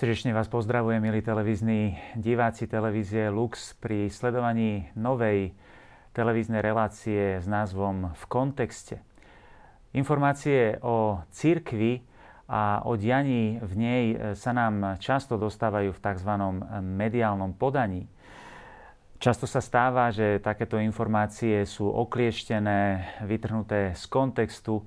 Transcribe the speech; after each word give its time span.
Srdečne 0.00 0.32
vás 0.32 0.48
pozdravujem, 0.48 0.96
milí 0.96 1.20
televízni 1.20 1.92
diváci 2.16 2.64
televízie 2.64 3.28
Lux 3.28 3.76
pri 3.84 4.08
sledovaní 4.08 4.88
novej 4.96 5.52
televíznej 6.16 6.64
relácie 6.64 7.36
s 7.36 7.44
názvom 7.44 8.08
V 8.16 8.24
kontexte. 8.24 9.04
Informácie 9.92 10.80
o 10.80 11.20
cirkvi 11.28 12.00
a 12.48 12.80
o 12.88 12.96
dianí 12.96 13.60
v 13.60 13.72
nej 13.76 14.04
sa 14.32 14.56
nám 14.56 14.96
často 15.04 15.36
dostávajú 15.36 15.92
v 15.92 16.00
tzv. 16.00 16.32
mediálnom 16.80 17.52
podaní. 17.52 18.08
Často 19.20 19.44
sa 19.44 19.60
stáva, 19.60 20.08
že 20.08 20.40
takéto 20.40 20.80
informácie 20.80 21.68
sú 21.68 21.92
oklieštené, 21.92 23.04
vytrhnuté 23.28 23.92
z 23.92 24.04
kontextu, 24.08 24.80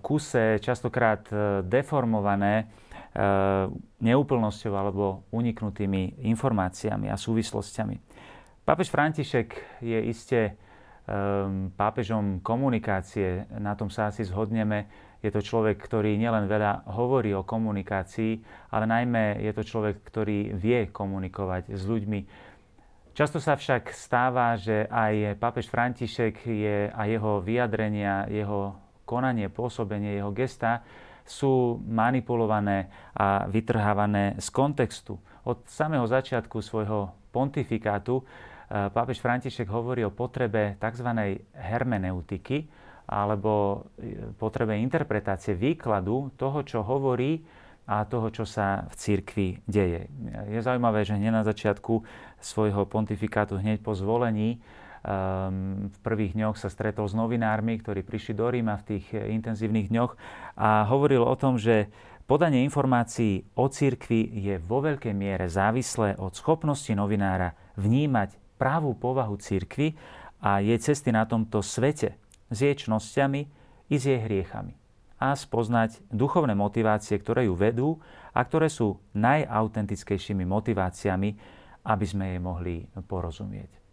kuse, 0.00 0.64
častokrát 0.64 1.28
deformované 1.68 2.64
Eh, 2.64 2.83
neúplnosťou 4.02 4.74
alebo 4.74 5.22
uniknutými 5.30 6.26
informáciami 6.26 7.06
a 7.06 7.14
súvislostiami. 7.14 7.96
Pápež 8.66 8.90
František 8.90 9.78
je 9.84 9.98
iste 10.08 10.40
um, 10.50 11.70
pápežom 11.76 12.42
komunikácie, 12.42 13.46
na 13.60 13.76
tom 13.78 13.92
sa 13.92 14.10
asi 14.10 14.24
zhodneme. 14.26 14.88
Je 15.22 15.30
to 15.30 15.40
človek, 15.40 15.78
ktorý 15.80 16.16
nielen 16.18 16.50
veľa 16.50 16.90
hovorí 16.96 17.32
o 17.32 17.46
komunikácii, 17.46 18.40
ale 18.72 18.84
najmä 18.84 19.40
je 19.40 19.52
to 19.56 19.62
človek, 19.62 20.02
ktorý 20.04 20.56
vie 20.56 20.90
komunikovať 20.90 21.76
s 21.76 21.82
ľuďmi. 21.86 22.20
Často 23.14 23.38
sa 23.38 23.54
však 23.54 23.94
stáva, 23.94 24.58
že 24.58 24.90
aj 24.90 25.38
pápež 25.38 25.70
František 25.70 26.44
je 26.44 26.90
a 26.90 27.02
jeho 27.06 27.38
vyjadrenia, 27.38 28.26
jeho 28.26 28.74
konanie, 29.06 29.46
pôsobenie, 29.52 30.18
jeho 30.18 30.34
gesta 30.34 30.82
sú 31.24 31.80
manipulované 31.88 32.92
a 33.16 33.48
vytrhávané 33.48 34.36
z 34.36 34.48
kontextu. 34.52 35.16
Od 35.48 35.64
samého 35.64 36.04
začiatku 36.04 36.60
svojho 36.60 37.12
pontifikátu 37.32 38.20
eh, 38.20 38.88
pápež 38.92 39.18
František 39.18 39.66
hovorí 39.72 40.04
o 40.04 40.12
potrebe 40.12 40.76
tzv. 40.76 41.08
hermeneutiky 41.56 42.68
alebo 43.08 43.84
eh, 43.96 44.30
potrebe 44.36 44.76
interpretácie 44.76 45.56
výkladu 45.56 46.36
toho, 46.36 46.60
čo 46.62 46.84
hovorí 46.84 47.40
a 47.84 48.08
toho, 48.08 48.32
čo 48.32 48.48
sa 48.48 48.88
v 48.88 48.94
cirkvi 48.96 49.48
deje. 49.68 50.08
Je 50.48 50.60
zaujímavé, 50.64 51.04
že 51.04 51.20
hneď 51.20 51.32
na 51.32 51.44
začiatku 51.44 52.00
svojho 52.40 52.88
pontifikátu, 52.88 53.60
hneď 53.60 53.84
po 53.84 53.92
zvolení, 53.92 54.64
v 55.04 55.96
prvých 56.00 56.32
dňoch 56.32 56.56
sa 56.56 56.72
stretol 56.72 57.04
s 57.04 57.12
novinármi, 57.12 57.76
ktorí 57.76 58.00
prišli 58.00 58.32
do 58.32 58.48
Ríma 58.48 58.80
v 58.80 58.96
tých 58.96 59.06
eh, 59.12 59.28
intenzívnych 59.36 59.92
dňoch 59.92 60.16
a 60.56 60.88
hovoril 60.88 61.20
o 61.20 61.36
tom, 61.36 61.60
že 61.60 61.92
podanie 62.24 62.64
informácií 62.64 63.44
o 63.52 63.68
cirkvi 63.68 64.32
je 64.32 64.56
vo 64.56 64.80
veľkej 64.80 65.12
miere 65.12 65.44
závislé 65.52 66.16
od 66.16 66.32
schopnosti 66.32 66.88
novinára 66.96 67.52
vnímať 67.76 68.56
právú 68.56 68.96
povahu 68.96 69.36
cirkvi 69.36 69.92
a 70.40 70.64
jej 70.64 70.80
cesty 70.80 71.12
na 71.12 71.28
tomto 71.28 71.60
svete 71.60 72.16
s 72.48 72.58
jej 72.64 72.72
čnosťami 72.72 73.40
i 73.92 73.96
s 74.00 74.08
jej 74.08 74.20
hriechami 74.24 74.72
a 75.20 75.36
spoznať 75.36 76.00
duchovné 76.12 76.56
motivácie, 76.56 77.16
ktoré 77.20 77.44
ju 77.48 77.54
vedú 77.56 78.00
a 78.32 78.40
ktoré 78.40 78.72
sú 78.72 79.00
najautentickejšími 79.14 80.44
motiváciami, 80.48 81.30
aby 81.84 82.04
sme 82.08 82.34
jej 82.34 82.40
mohli 82.40 82.88
porozumieť. 83.04 83.83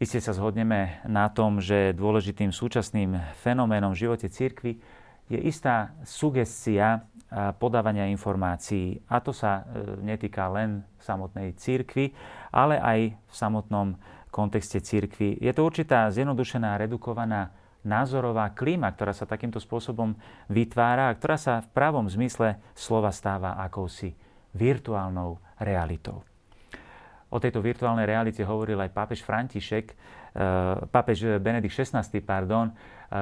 Isté 0.00 0.16
sa 0.16 0.32
zhodneme 0.32 1.04
na 1.04 1.28
tom, 1.28 1.60
že 1.60 1.92
dôležitým 1.92 2.56
súčasným 2.56 3.20
fenoménom 3.44 3.92
v 3.92 4.08
živote 4.08 4.32
církvy 4.32 4.80
je 5.28 5.38
istá 5.44 5.92
sugestia 6.08 7.04
podávania 7.60 8.08
informácií. 8.08 9.04
A 9.12 9.20
to 9.20 9.36
sa 9.36 9.60
e, 9.60 9.62
netýka 10.00 10.48
len 10.48 10.88
samotnej 10.98 11.52
církvy, 11.52 12.16
ale 12.48 12.80
aj 12.80 13.00
v 13.12 13.34
samotnom 13.36 13.94
kontexte 14.32 14.80
církvy. 14.80 15.36
Je 15.36 15.52
to 15.52 15.68
určitá 15.68 16.08
zjednodušená, 16.08 16.80
redukovaná 16.80 17.52
názorová 17.84 18.56
klíma, 18.56 18.96
ktorá 18.96 19.12
sa 19.12 19.28
takýmto 19.28 19.60
spôsobom 19.60 20.16
vytvára 20.48 21.12
a 21.12 21.16
ktorá 21.16 21.36
sa 21.36 21.60
v 21.60 21.70
pravom 21.76 22.08
zmysle 22.08 22.56
slova 22.72 23.12
stáva 23.12 23.60
akousi 23.60 24.16
virtuálnou 24.56 25.38
realitou. 25.60 26.29
O 27.30 27.38
tejto 27.38 27.62
virtuálnej 27.62 28.10
realite 28.10 28.42
hovoril 28.42 28.74
aj 28.82 28.90
pápež 28.90 29.22
František, 29.22 29.86
e, 29.86 29.94
pápež 30.90 31.38
Benedikt 31.38 31.70
XVI, 31.70 32.02
pardon, 32.26 32.74
e, 32.74 32.74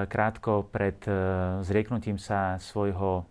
krátko 0.09 0.65
pred 0.73 0.97
e, 1.05 1.13
zrieknutím 1.61 2.17
sa 2.17 2.57
svojho 2.57 3.29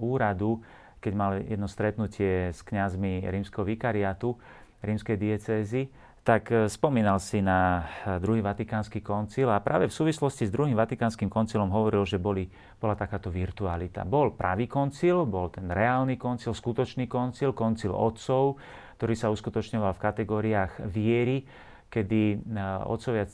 úradu, 0.00 0.64
keď 0.96 1.12
mal 1.12 1.36
jedno 1.44 1.68
stretnutie 1.68 2.56
s 2.56 2.64
kňazmi 2.64 3.20
rímskeho 3.28 3.68
vikariátu, 3.68 4.32
rímskej 4.80 5.20
diecézy, 5.20 5.92
tak 6.24 6.48
spomínal 6.72 7.20
si 7.20 7.44
na 7.44 7.84
druhý 8.16 8.40
vatikánsky 8.40 9.04
koncil 9.04 9.52
a 9.52 9.60
práve 9.60 9.92
v 9.92 9.92
súvislosti 9.92 10.48
s 10.48 10.54
druhým 10.54 10.72
vatikánskym 10.72 11.28
koncilom 11.28 11.68
hovoril, 11.68 12.08
že 12.08 12.16
boli, 12.16 12.48
bola 12.80 12.96
takáto 12.96 13.28
virtualita. 13.28 14.08
Bol 14.08 14.32
pravý 14.32 14.64
koncil, 14.64 15.28
bol 15.28 15.52
ten 15.52 15.68
reálny 15.68 16.16
koncil, 16.16 16.56
skutočný 16.56 17.04
koncil, 17.04 17.52
koncil 17.52 17.92
otcov, 17.92 18.56
ktorý 19.02 19.18
sa 19.18 19.34
uskutočňoval 19.34 19.98
v 19.98 20.04
kategóriách 20.06 20.86
viery, 20.86 21.42
kedy 21.90 22.22
e, 22.22 22.36
otcovia 22.86 23.26
e, 23.26 23.30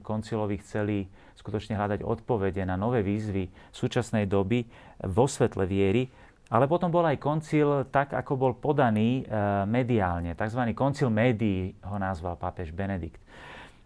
koncilovi 0.00 0.56
chceli 0.64 1.04
skutočne 1.36 1.76
hľadať 1.76 2.00
odpovede 2.00 2.64
na 2.64 2.80
nové 2.80 3.04
výzvy 3.04 3.52
súčasnej 3.68 4.24
doby 4.24 4.64
vo 5.12 5.28
svetle 5.28 5.68
viery, 5.68 6.08
ale 6.48 6.64
potom 6.64 6.88
bol 6.88 7.04
aj 7.04 7.20
koncil 7.20 7.84
tak, 7.92 8.16
ako 8.16 8.32
bol 8.40 8.52
podaný 8.56 9.28
e, 9.28 9.44
mediálne. 9.68 10.32
Takzvaný 10.32 10.72
koncil 10.72 11.12
médií 11.12 11.76
ho 11.84 12.00
nazval 12.00 12.40
pápež 12.40 12.72
Benedikt. 12.72 13.20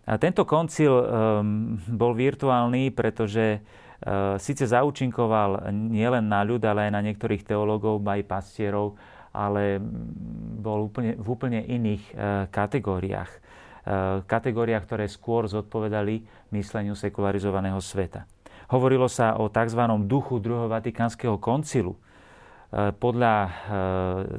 A 0.06 0.22
tento 0.22 0.46
koncil 0.46 0.90
bol 1.86 2.12
virtuálny, 2.18 2.90
pretože 2.90 3.62
síce 4.42 4.64
zaučinkoval 4.66 5.70
nielen 5.70 6.26
na 6.26 6.42
ľud, 6.42 6.58
ale 6.66 6.90
aj 6.90 6.92
na 6.98 7.04
niektorých 7.04 7.46
teológov, 7.46 8.02
aj 8.02 8.26
pastierov, 8.26 8.98
ale 9.30 9.78
bol 10.60 10.90
úplne, 10.90 11.14
v 11.14 11.26
úplne 11.30 11.60
iných 11.62 12.02
e, 12.10 12.14
kategóriách. 12.50 13.30
E, 13.30 13.38
kategóriách, 14.26 14.84
ktoré 14.86 15.06
skôr 15.06 15.46
zodpovedali 15.46 16.26
mysleniu 16.50 16.98
sekularizovaného 16.98 17.78
sveta. 17.78 18.26
Hovorilo 18.70 19.06
sa 19.10 19.38
o 19.38 19.50
tzv. 19.50 19.82
duchu 20.06 20.38
druhého 20.42 20.70
vatikánskeho 20.70 21.38
koncilu. 21.38 21.94
E, 21.94 22.00
podľa 22.94 23.34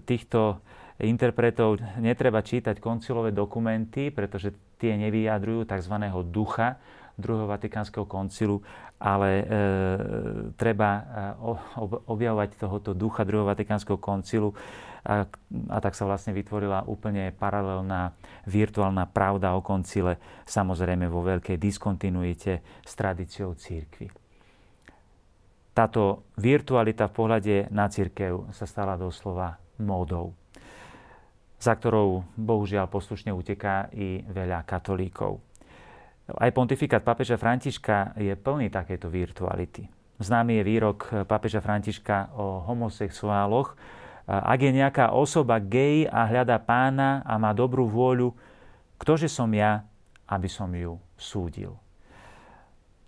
týchto 0.03 0.59
interpretov 1.02 1.81
netreba 1.97 2.46
čítať 2.46 2.78
koncilové 2.78 3.34
dokumenty, 3.34 4.13
pretože 4.13 4.53
tie 4.78 4.94
nevyjadrujú 5.00 5.66
tzv. 5.66 5.96
ducha 6.29 6.78
druhého 7.18 7.50
Vatikánskeho 7.50 8.06
koncilu, 8.06 8.62
ale 9.02 9.30
e, 9.42 9.44
treba 10.56 10.90
e, 10.96 11.02
objavovať 12.06 12.60
tohoto 12.60 12.92
ducha 12.94 13.26
druhého 13.26 13.50
Vatikánskeho 13.50 13.98
koncilu 13.98 14.54
a, 15.02 15.26
a 15.70 15.78
tak 15.82 15.98
sa 15.98 16.06
vlastne 16.06 16.32
vytvorila 16.32 16.86
úplne 16.86 17.34
paralelná 17.34 18.14
virtuálna 18.46 19.10
pravda 19.10 19.58
o 19.58 19.66
koncile, 19.66 20.22
samozrejme 20.46 21.10
vo 21.10 21.26
veľkej 21.26 21.58
diskontinuite 21.58 22.62
s 22.86 22.92
tradíciou 22.94 23.58
církvy. 23.58 24.14
Táto 25.72 26.28
virtualita 26.36 27.08
v 27.08 27.16
pohľade 27.16 27.56
na 27.72 27.88
církev 27.88 28.52
sa 28.52 28.68
stala 28.68 29.00
doslova 29.00 29.56
módou, 29.80 30.35
za 31.58 31.74
ktorou 31.74 32.28
bohužiaľ 32.35 32.91
poslušne 32.91 33.32
uteká 33.32 33.88
i 33.96 34.22
veľa 34.28 34.68
katolíkov. 34.68 35.40
Aj 36.38 36.52
pontifikát 36.54 37.04
pápeža 37.04 37.36
Františka 37.36 38.16
je 38.16 38.32
plný 38.38 38.72
takéto 38.72 39.10
virtuality. 39.10 39.90
Známy 40.22 40.62
je 40.62 40.64
výrok 40.64 41.00
pápeža 41.26 41.60
Františka 41.66 42.32
o 42.38 42.62
homosexuáloch. 42.70 43.74
Ak 44.30 44.60
je 44.62 44.70
nejaká 44.70 45.18
osoba 45.18 45.58
gay 45.58 46.06
a 46.06 46.30
hľadá 46.30 46.62
pána 46.62 47.26
a 47.26 47.42
má 47.42 47.52
dobrú 47.58 47.90
vôľu, 47.90 48.32
ktože 49.02 49.26
som 49.26 49.50
ja, 49.50 49.82
aby 50.30 50.46
som 50.46 50.70
ju 50.72 51.02
súdil? 51.18 51.74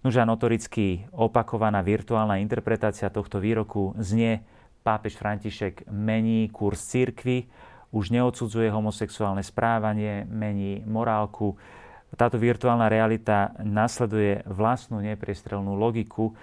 Nuža 0.04 0.25
notoricky 0.25 1.06
opakovaná 1.14 1.80
virtuálna 1.86 2.42
interpretácia 2.42 3.14
tohto 3.14 3.40
výroku 3.40 3.96
znie 4.02 4.44
pápež 4.84 5.16
František 5.16 5.88
mení 5.88 6.52
kurz 6.52 6.84
církvy, 6.92 7.48
už 7.94 8.10
neodsudzuje 8.10 8.68
homosexuálne 8.74 9.46
správanie, 9.46 10.25
mení 10.28 10.81
morálku, 10.84 11.56
táto 12.13 12.38
virtuálna 12.38 12.89
realita 12.89 13.57
nasleduje 13.62 14.45
vlastnú 14.45 15.01
nepriestrelnú 15.01 15.74
logiku. 15.74 16.33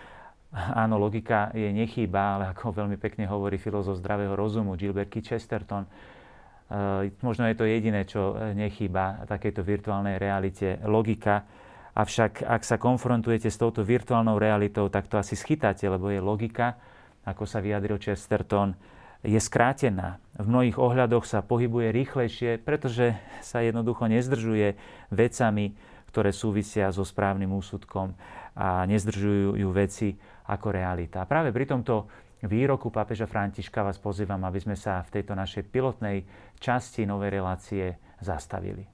Áno, 0.50 0.98
logika 0.98 1.54
je 1.54 1.70
nechýba, 1.70 2.38
ale 2.38 2.44
ako 2.50 2.74
veľmi 2.74 2.98
pekne 2.98 3.30
hovorí 3.30 3.54
filozof 3.54 4.02
zdravého 4.02 4.34
rozumu 4.34 4.74
Gilbert. 4.74 5.14
Chesterton, 5.14 5.86
eh, 5.86 7.14
možno 7.22 7.46
je 7.46 7.54
to 7.54 7.64
jediné, 7.70 8.02
čo 8.02 8.34
nechýba 8.54 9.22
takejto 9.30 9.62
virtuálnej 9.62 10.18
realite, 10.18 10.82
logika. 10.82 11.46
Avšak 11.94 12.46
ak 12.46 12.62
sa 12.62 12.78
konfrontujete 12.78 13.50
s 13.50 13.58
touto 13.58 13.82
virtuálnou 13.82 14.38
realitou, 14.38 14.86
tak 14.90 15.10
to 15.10 15.18
asi 15.18 15.34
schytáte, 15.34 15.86
lebo 15.90 16.10
je 16.10 16.22
logika, 16.22 16.78
ako 17.26 17.46
sa 17.46 17.58
vyjadril 17.58 17.98
Chesterton, 17.98 18.74
je 19.20 19.36
skrátená. 19.36 20.16
V 20.40 20.48
mnohých 20.48 20.80
ohľadoch 20.80 21.28
sa 21.28 21.44
pohybuje 21.44 21.92
rýchlejšie, 21.92 22.64
pretože 22.64 23.12
sa 23.44 23.60
jednoducho 23.60 24.08
nezdržuje 24.08 24.72
vecami, 25.12 25.76
ktoré 26.08 26.32
súvisia 26.32 26.88
so 26.88 27.04
správnym 27.04 27.52
úsudkom 27.52 28.16
a 28.56 28.88
nezdržujú 28.88 29.60
ju 29.60 29.68
veci 29.68 30.16
ako 30.48 30.72
realita. 30.72 31.20
A 31.22 31.28
práve 31.28 31.52
pri 31.52 31.68
tomto 31.68 32.08
výroku 32.48 32.88
pápeža 32.88 33.28
Františka 33.28 33.84
vás 33.84 34.00
pozývam, 34.00 34.40
aby 34.48 34.64
sme 34.64 34.80
sa 34.80 35.04
v 35.04 35.20
tejto 35.20 35.36
našej 35.36 35.68
pilotnej 35.68 36.24
časti 36.56 37.04
novej 37.04 37.36
relácie 37.36 38.00
zastavili. 38.24 38.88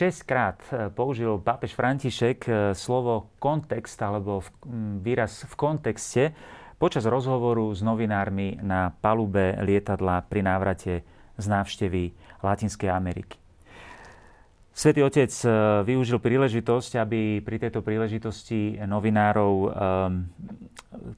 Šestkrát 0.00 0.56
e, 0.72 0.88
použil 0.88 1.36
pápež 1.44 1.76
František 1.76 2.38
e, 2.48 2.52
slovo 2.72 3.36
kontext 3.36 4.00
alebo 4.00 4.40
výraz 5.04 5.44
v 5.44 5.54
kontexte 5.60 6.32
počas 6.80 7.04
rozhovoru 7.04 7.68
s 7.76 7.84
novinármi 7.84 8.64
na 8.64 8.96
palube 8.96 9.60
lietadla 9.60 10.24
pri 10.24 10.40
návrate 10.40 11.04
z 11.36 11.44
návštevy 11.44 12.16
Latinskej 12.40 12.88
Ameriky. 12.88 13.36
Svetý 14.72 15.04
Otec 15.04 15.28
e, 15.44 15.48
využil 15.84 16.16
príležitosť, 16.16 16.96
aby 16.96 17.44
pri 17.44 17.60
tejto 17.60 17.84
príležitosti 17.84 18.80
novinárov 18.80 19.52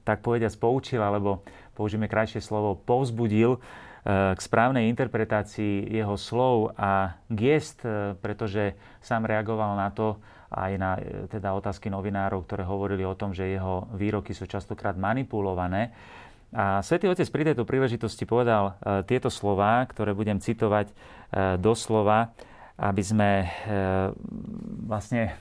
tak 0.03 0.19
povediať 0.19 0.59
poučil, 0.59 0.99
alebo 0.99 1.47
použijeme 1.71 2.11
krajšie 2.11 2.43
slovo, 2.43 2.75
povzbudil 2.75 3.63
k 4.03 4.39
správnej 4.39 4.91
interpretácii 4.91 5.87
jeho 5.87 6.19
slov 6.19 6.75
a 6.75 7.15
gest, 7.31 7.87
e, 7.87 8.19
pretože 8.19 8.75
sám 8.99 9.23
reagoval 9.23 9.79
na 9.79 9.95
to 9.95 10.19
aj 10.51 10.71
na 10.75 10.99
e, 10.99 11.31
teda 11.31 11.55
otázky 11.55 11.87
novinárov, 11.87 12.43
ktoré 12.43 12.67
hovorili 12.67 13.07
o 13.07 13.15
tom, 13.15 13.31
že 13.31 13.47
jeho 13.47 13.87
výroky 13.95 14.35
sú 14.35 14.43
častokrát 14.43 14.99
manipulované. 14.99 15.95
A 16.51 16.83
Svetý 16.83 17.07
Otec 17.07 17.31
pri 17.31 17.47
tejto 17.47 17.63
príležitosti 17.63 18.27
povedal 18.27 18.75
e, 18.83 19.07
tieto 19.07 19.31
slova, 19.31 19.87
ktoré 19.87 20.11
budem 20.11 20.43
citovať 20.43 20.91
doslova, 21.57 22.29
aby 22.77 23.01
sme 23.01 23.49
vlastne 24.85 25.33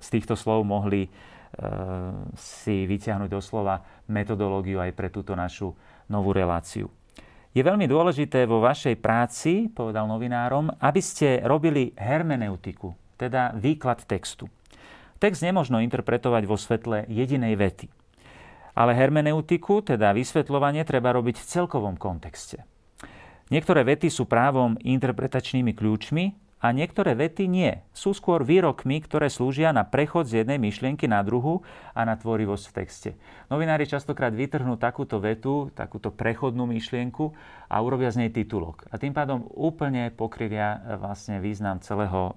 z 0.00 0.08
týchto 0.08 0.32
slov 0.32 0.64
mohli 0.64 1.12
si 2.40 2.88
vyťahnuť 2.88 3.28
doslova 3.28 3.84
metodológiu 4.08 4.80
aj 4.80 4.96
pre 4.96 5.12
túto 5.12 5.36
našu 5.36 5.76
novú 6.08 6.32
reláciu. 6.32 6.88
Je 7.52 7.60
veľmi 7.60 7.84
dôležité 7.84 8.48
vo 8.48 8.64
vašej 8.64 8.96
práci, 8.96 9.68
povedal 9.68 10.08
novinárom, 10.08 10.72
aby 10.80 11.04
ste 11.04 11.44
robili 11.44 11.92
hermeneutiku, 12.00 12.96
teda 13.20 13.52
výklad 13.52 14.08
textu. 14.08 14.48
Text 15.20 15.44
nemožno 15.44 15.84
interpretovať 15.84 16.42
vo 16.48 16.56
svetle 16.56 17.04
jedinej 17.12 17.52
vety. 17.60 17.92
Ale 18.72 18.96
hermeneutiku, 18.96 19.84
teda 19.84 20.16
vysvetľovanie, 20.16 20.80
treba 20.88 21.12
robiť 21.12 21.36
v 21.36 21.48
celkovom 21.52 22.00
kontexte. 22.00 22.64
Niektoré 23.52 23.84
vety 23.84 24.08
sú 24.08 24.24
právom 24.24 24.80
interpretačnými 24.80 25.76
kľúčmi 25.76 26.32
a 26.62 26.70
niektoré 26.70 27.18
vety 27.18 27.50
nie. 27.50 27.82
Sú 27.90 28.14
skôr 28.14 28.46
výrokmi, 28.46 29.02
ktoré 29.02 29.26
slúžia 29.26 29.74
na 29.74 29.82
prechod 29.82 30.30
z 30.30 30.46
jednej 30.46 30.62
myšlienky 30.62 31.10
na 31.10 31.18
druhú 31.26 31.66
a 31.90 32.06
na 32.06 32.14
tvorivosť 32.14 32.64
v 32.70 32.76
texte. 32.78 33.10
Novinári 33.50 33.82
častokrát 33.82 34.30
vytrhnú 34.30 34.78
takúto 34.78 35.18
vetu, 35.18 35.74
takúto 35.74 36.14
prechodnú 36.14 36.70
myšlienku 36.70 37.34
a 37.66 37.82
urobia 37.82 38.14
z 38.14 38.24
nej 38.24 38.30
titulok. 38.30 38.86
A 38.94 38.96
tým 39.02 39.10
pádom 39.10 39.50
úplne 39.58 40.14
pokrivia 40.14 40.78
e, 40.78 41.02
vlastne 41.02 41.42
význam 41.42 41.82
celého 41.82 42.30
e, 42.30 42.32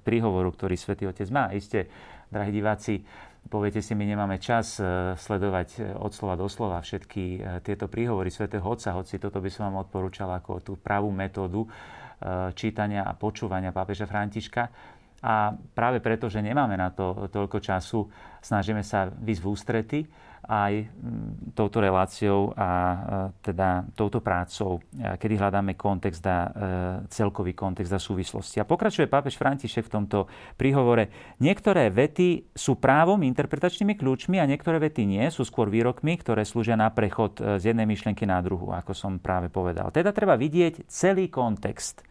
príhovoru, 0.00 0.48
ktorý 0.56 0.72
Svetý 0.72 1.04
Otec 1.04 1.28
má. 1.28 1.52
Isté, 1.52 1.92
drahí 2.32 2.48
diváci, 2.48 3.04
poviete 3.52 3.84
si, 3.84 3.92
my 3.92 4.08
nemáme 4.08 4.40
čas 4.40 4.80
e, 4.80 5.12
sledovať 5.12 6.00
od 6.00 6.16
slova 6.16 6.40
do 6.40 6.48
slova 6.48 6.80
všetky 6.80 7.44
tieto 7.60 7.84
príhovory 7.84 8.32
Svetého 8.32 8.64
Otca, 8.64 8.96
hoci 8.96 9.20
toto 9.20 9.44
by 9.44 9.52
som 9.52 9.68
vám 9.68 9.84
odporúčal 9.84 10.32
ako 10.32 10.64
tú 10.64 10.72
pravú 10.80 11.12
metódu 11.12 11.68
čítania 12.54 13.06
a 13.06 13.14
počúvania 13.14 13.70
pápeža 13.70 14.06
Františka. 14.10 14.62
A 15.18 15.50
práve 15.50 15.98
preto, 15.98 16.30
že 16.30 16.38
nemáme 16.38 16.78
na 16.78 16.94
to 16.94 17.26
toľko 17.30 17.58
času, 17.58 18.06
snažíme 18.38 18.86
sa 18.86 19.10
vysť 19.10 19.40
v 19.42 19.48
ústrety 19.50 20.00
aj 20.46 20.86
mm, 20.86 21.52
touto 21.58 21.82
reláciou 21.82 22.54
a 22.54 22.70
eh, 22.70 22.96
teda 23.42 23.88
touto 23.98 24.22
prácou, 24.22 24.78
eh, 24.94 25.18
kedy 25.18 25.34
hľadáme 25.34 25.74
kontext 25.74 26.24
a 26.28 26.50
celkový 27.08 27.54
kontext 27.54 27.92
a 27.94 28.00
súvislosti. 28.00 28.60
A 28.60 28.68
pokračuje 28.68 29.08
pápež 29.08 29.38
František 29.38 29.86
v 29.88 29.94
tomto 30.00 30.18
príhovore. 30.54 31.08
Niektoré 31.40 31.88
vety 31.88 32.52
sú 32.52 32.76
právom 32.76 33.22
interpretačnými 33.24 33.96
kľúčmi 33.96 34.36
a 34.38 34.48
niektoré 34.48 34.82
vety 34.82 35.08
nie, 35.08 35.24
sú 35.30 35.46
skôr 35.46 35.72
výrokmi, 35.72 36.20
ktoré 36.20 36.44
slúžia 36.44 36.76
na 36.76 36.90
prechod 36.90 37.38
z 37.38 37.62
jednej 37.72 37.86
myšlienky 37.88 38.26
na 38.28 38.42
druhú, 38.42 38.74
ako 38.74 38.92
som 38.92 39.16
práve 39.22 39.48
povedal. 39.48 39.88
Teda 39.94 40.12
treba 40.12 40.34
vidieť 40.36 40.88
celý 40.90 41.30
kontext 41.32 42.02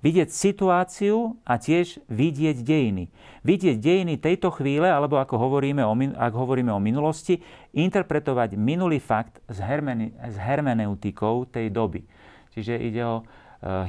vidieť 0.00 0.28
situáciu 0.30 1.38
a 1.42 1.58
tiež 1.58 2.02
vidieť 2.06 2.62
dejiny. 2.62 3.10
Vidieť 3.42 3.76
dejiny 3.78 4.14
tejto 4.18 4.54
chvíle, 4.54 4.86
alebo 4.86 5.18
ako 5.18 5.38
hovoríme 5.38 5.82
o, 5.82 5.94
ak 6.14 6.32
hovoríme 6.34 6.70
o 6.70 6.82
minulosti, 6.82 7.42
interpretovať 7.74 8.54
minulý 8.54 9.02
fakt 9.02 9.42
s, 9.50 9.58
hermene, 9.58 10.14
s 10.18 10.36
hermeneutikou 10.38 11.46
tej 11.50 11.70
doby. 11.70 12.06
Čiže 12.54 12.74
ide 12.78 13.02
o 13.06 13.16
e, 13.20 13.24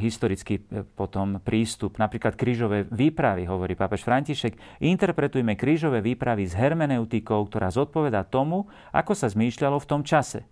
historický 0.02 0.62
e, 0.62 0.86
potom 0.86 1.42
prístup. 1.42 1.98
Napríklad 1.98 2.38
krížové 2.38 2.86
výpravy, 2.90 3.50
hovorí 3.50 3.74
pápež 3.74 4.06
František, 4.06 4.82
interpretujme 4.82 5.58
krížové 5.58 6.02
výpravy 6.02 6.46
s 6.46 6.54
hermeneutikou, 6.58 7.46
ktorá 7.50 7.70
zodpoveda 7.74 8.26
tomu, 8.26 8.70
ako 8.94 9.14
sa 9.14 9.30
zmýšľalo 9.30 9.78
v 9.82 9.90
tom 9.90 10.02
čase. 10.06 10.46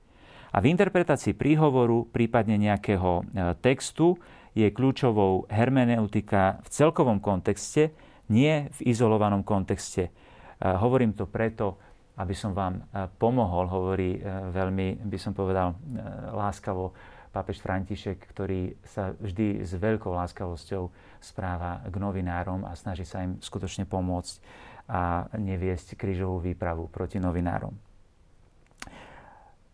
A 0.56 0.63
v 0.63 0.71
interpretácii 0.74 1.36
príhovoru, 1.36 2.07
prípadne 2.09 2.57
nejakého 2.57 3.21
e, 3.21 3.24
textu, 3.62 4.18
je 4.57 4.74
kľúčovou 4.74 5.45
hermeneutika 5.54 6.65
v 6.65 6.68
celkovom 6.74 7.21
kontexte, 7.21 7.94
nie 8.33 8.74
v 8.74 8.80
izolovanom 8.89 9.45
kontexte. 9.45 10.09
Hovorím 10.57 11.14
to 11.14 11.30
preto, 11.30 11.78
aby 12.18 12.33
som 12.33 12.57
vám 12.57 12.81
pomohol, 13.21 13.69
hovorí 13.69 14.18
e, 14.18 14.21
veľmi, 14.49 15.06
by 15.06 15.18
som 15.21 15.37
povedal, 15.37 15.78
e, 15.78 16.02
láskavo 16.33 16.97
pápež 17.30 17.61
František, 17.61 18.18
ktorý 18.33 18.73
sa 18.81 19.14
vždy 19.14 19.61
s 19.61 19.78
veľkou 19.78 20.09
láskavosťou 20.09 20.90
správa 21.21 21.85
k 21.85 21.94
novinárom 22.02 22.66
a 22.66 22.73
snaží 22.73 23.06
sa 23.06 23.21
im 23.21 23.37
skutočne 23.37 23.85
pomôcť 23.85 24.42
a 24.90 25.30
neviesť 25.37 25.94
krížovú 25.94 26.42
výpravu 26.42 26.90
proti 26.90 27.21
novinárom. 27.21 27.78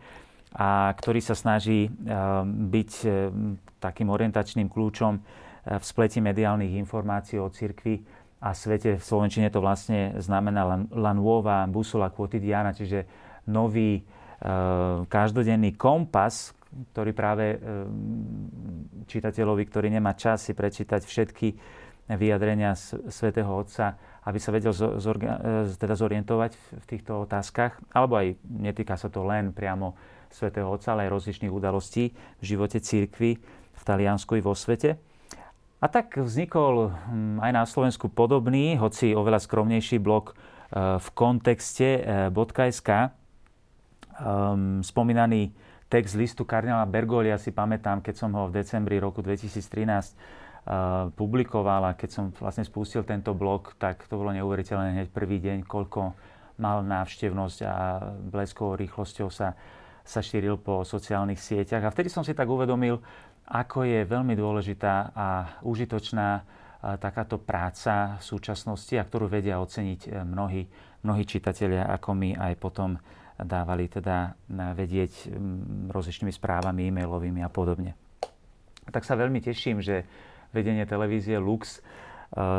a 0.59 0.91
ktorý 0.91 1.23
sa 1.23 1.39
snaží 1.39 1.87
eh, 1.87 1.91
byť 2.43 2.91
eh, 3.07 3.11
takým 3.79 4.11
orientačným 4.11 4.67
kľúčom 4.67 5.13
eh, 5.15 5.21
v 5.79 5.83
spleti 5.87 6.19
mediálnych 6.19 6.75
informácií 6.75 7.39
o 7.39 7.47
cirkvi 7.47 8.03
a 8.43 8.51
svete. 8.51 8.99
V 8.99 9.07
Slovenčine 9.07 9.47
to 9.55 9.63
vlastne 9.63 10.19
znamená 10.19 10.83
La 10.91 11.15
Nuova 11.15 11.63
Busola 11.71 12.11
Quotidiana, 12.11 12.75
čiže 12.75 13.07
nový 13.47 14.03
každodenný 15.05 15.77
kompas, 15.77 16.49
ktorý 16.91 17.11
práve 17.11 17.59
čitateľovi, 19.07 19.63
ktorý 19.67 19.87
nemá 19.91 20.15
čas 20.15 20.47
si 20.47 20.53
prečítať 20.55 21.03
všetky 21.03 21.47
vyjadrenia 22.11 22.75
svätého 23.07 23.47
Otca, 23.47 23.95
aby 24.27 24.39
sa 24.39 24.51
vedel 24.51 24.73
teda 25.77 25.95
zorientovať 25.95 26.51
v 26.55 26.85
týchto 26.87 27.23
otázkach. 27.23 27.79
Alebo 27.95 28.19
aj 28.19 28.35
netýka 28.47 28.99
sa 28.99 29.07
to 29.07 29.23
len 29.23 29.55
priamo 29.55 29.95
svätého 30.31 30.67
Otca, 30.67 30.95
ale 30.95 31.07
aj 31.07 31.15
rozličných 31.15 31.51
udalostí 31.51 32.11
v 32.39 32.43
živote 32.43 32.79
církvy 32.79 33.39
v 33.71 33.81
Taliansku 33.83 34.35
i 34.39 34.43
vo 34.43 34.55
svete. 34.55 34.99
A 35.81 35.89
tak 35.89 36.13
vznikol 36.13 36.93
hm, 36.93 37.41
aj 37.41 37.51
na 37.51 37.63
Slovensku 37.65 38.11
podobný, 38.11 38.77
hoci 38.77 39.17
oveľa 39.17 39.41
skromnejší 39.41 39.97
blok 39.97 40.37
v 40.71 41.07
kontexte.sk. 41.11 42.89
Ehm, 42.91 44.79
spomínaný 44.85 45.51
text 45.91 46.15
listu 46.15 46.48
kardinála 46.48 46.88
Bergolia 46.88 47.36
si 47.36 47.51
pamätám, 47.51 48.00
keď 48.00 48.15
som 48.15 48.31
ho 48.31 48.48
v 48.48 48.63
decembri 48.63 48.95
roku 48.95 49.19
2013 49.19 49.60
uh, 49.60 51.12
publikoval 51.12 51.91
a 51.91 52.00
keď 52.00 52.10
som 52.10 52.25
vlastne 52.31 52.63
spustil 52.63 53.03
tento 53.03 53.36
blog, 53.36 53.75
tak 53.75 54.07
to 54.07 54.15
bolo 54.15 54.31
neuveriteľné 54.31 54.95
hneď 54.95 55.07
prvý 55.12 55.43
deň, 55.43 55.67
koľko 55.67 56.15
mal 56.63 56.79
návštevnosť 56.88 57.60
a 57.67 57.75
bleskovou 58.31 58.79
rýchlosťou 58.79 59.27
sa, 59.27 59.60
sa 60.07 60.19
šíril 60.24 60.55
po 60.55 60.88
sociálnych 60.88 61.43
sieťach. 61.43 61.83
A 61.83 61.91
vtedy 61.91 62.07
som 62.07 62.24
si 62.24 62.31
tak 62.31 62.48
uvedomil, 62.48 63.03
ako 63.51 63.83
je 63.83 64.07
veľmi 64.07 64.31
dôležitá 64.31 65.12
a 65.12 65.60
užitočná 65.67 66.39
uh, 66.39 66.95
takáto 67.03 67.36
práca 67.36 68.15
v 68.15 68.24
súčasnosti 68.24 68.95
a 68.95 69.03
ktorú 69.03 69.27
vedia 69.27 69.60
oceniť 69.60 70.01
uh, 70.07 70.24
mnohí, 70.24 70.71
mnohí 71.03 71.27
čitatelia, 71.27 71.83
ako 71.91 72.15
my 72.15 72.39
aj 72.39 72.53
potom 72.63 72.95
dávali 73.41 73.89
teda 73.89 74.38
vedieť 74.50 75.33
rozličnými 75.89 76.33
správami 76.33 76.89
e-mailovými 76.89 77.41
a 77.41 77.50
podobne. 77.50 77.98
Tak 78.89 79.05
sa 79.05 79.17
veľmi 79.17 79.41
teším, 79.41 79.79
že 79.79 80.05
vedenie 80.51 80.83
televízie 80.83 81.39
Lux 81.39 81.79
e, 81.79 81.79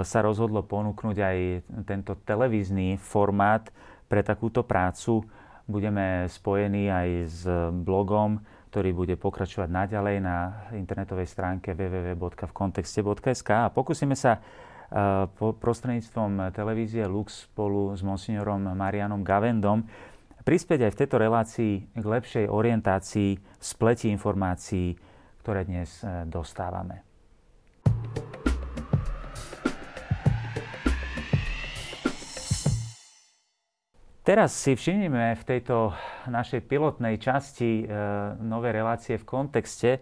sa 0.02 0.18
rozhodlo 0.24 0.64
ponúknuť 0.64 1.16
aj 1.18 1.38
tento 1.84 2.16
televízny 2.24 2.96
formát 2.96 3.68
pre 4.08 4.24
takúto 4.24 4.64
prácu. 4.64 5.24
Budeme 5.68 6.26
spojení 6.26 6.88
aj 6.90 7.08
s 7.28 7.40
blogom, 7.84 8.42
ktorý 8.72 8.90
bude 8.96 9.14
pokračovať 9.20 9.68
naďalej 9.68 10.16
na 10.24 10.66
internetovej 10.72 11.28
stránke 11.28 11.76
www.vkontexte.sk 11.76 13.50
a 13.52 13.68
pokúsime 13.68 14.16
sa 14.16 14.38
e, 14.38 14.40
prostredníctvom 15.36 16.54
televízie 16.56 17.04
Lux 17.04 17.50
spolu 17.50 17.92
s 17.92 18.00
monsignorom 18.00 18.72
Marianom 18.72 19.20
Gavendom 19.20 19.84
prispieť 20.42 20.90
aj 20.90 20.92
v 20.92 21.00
tejto 21.00 21.16
relácii 21.22 21.74
k 21.94 22.04
lepšej 22.04 22.46
orientácii 22.50 23.30
v 23.38 23.64
spleti 23.64 24.10
informácií, 24.10 24.98
ktoré 25.42 25.62
dnes 25.66 26.02
e, 26.02 26.26
dostávame. 26.26 27.06
Teraz 34.22 34.54
si 34.54 34.78
všimneme 34.78 35.34
v 35.34 35.42
tejto 35.42 35.90
našej 36.30 36.62
pilotnej 36.70 37.18
časti 37.18 37.82
e, 37.82 37.84
novej 38.38 38.70
relácie 38.78 39.18
v 39.18 39.26
kontexte, 39.26 39.98
e, 39.98 40.00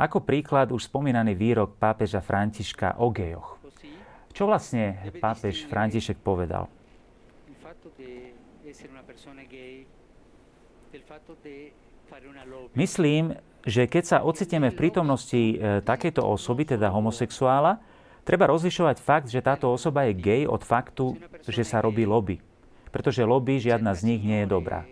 ako 0.00 0.24
príklad 0.24 0.72
už 0.72 0.88
spomínaný 0.88 1.36
výrok 1.36 1.76
pápeža 1.76 2.24
Františka 2.24 2.96
o 3.00 3.12
gejoch. 3.12 3.60
Čo 4.32 4.48
vlastne 4.48 5.12
pápež 5.20 5.68
František 5.68 6.16
povedal? 6.24 6.64
Myslím, 12.76 13.24
že 13.64 13.86
keď 13.86 14.04
sa 14.04 14.18
ocitneme 14.20 14.68
v 14.68 14.76
prítomnosti 14.76 15.56
e, 15.56 15.80
takéto 15.86 16.26
osoby, 16.26 16.66
teda 16.66 16.90
homosexuála, 16.90 17.78
treba 18.26 18.50
rozlišovať 18.50 18.96
fakt, 19.00 19.28
že 19.30 19.40
táto 19.40 19.70
osoba 19.70 20.04
je 20.10 20.12
gay 20.18 20.42
od 20.44 20.60
faktu, 20.60 21.16
že 21.46 21.62
sa 21.62 21.80
robí 21.80 22.04
lobby. 22.04 22.42
Pretože 22.92 23.24
lobby 23.24 23.56
žiadna 23.62 23.96
z 23.96 24.02
nich 24.04 24.20
nie 24.20 24.44
je 24.44 24.48
dobrá. 24.50 24.84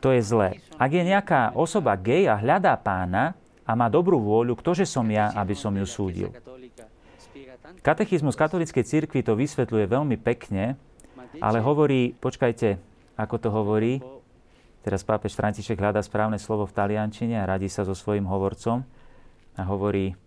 To 0.00 0.14
je 0.14 0.22
zlé. 0.24 0.62
Ak 0.80 0.90
je 0.92 1.02
nejaká 1.04 1.52
osoba 1.52 1.92
gay 1.98 2.24
a 2.24 2.38
hľadá 2.38 2.72
pána 2.80 3.36
a 3.68 3.76
má 3.76 3.92
dobrú 3.92 4.16
vôľu, 4.16 4.56
ktože 4.56 4.88
som 4.88 5.04
ja, 5.12 5.32
aby 5.36 5.52
som 5.52 5.72
ju 5.76 5.84
súdil. 5.84 6.30
Katechizmus 7.80 8.36
katolíckej 8.36 8.84
cirkvi 8.84 9.20
to 9.24 9.36
vysvetľuje 9.36 9.84
veľmi 9.88 10.16
pekne, 10.20 10.76
ale 11.38 11.62
hovorí, 11.62 12.10
počkajte, 12.18 12.80
ako 13.14 13.36
to 13.38 13.48
hovorí, 13.54 14.02
teraz 14.82 15.06
pápež 15.06 15.38
František 15.38 15.78
hľadá 15.78 16.02
správne 16.02 16.40
slovo 16.42 16.66
v 16.66 16.74
taliančine 16.74 17.38
a 17.38 17.46
radí 17.46 17.70
sa 17.70 17.86
so 17.86 17.94
svojím 17.94 18.26
hovorcom 18.26 18.82
a 19.54 19.62
hovorí, 19.62 20.18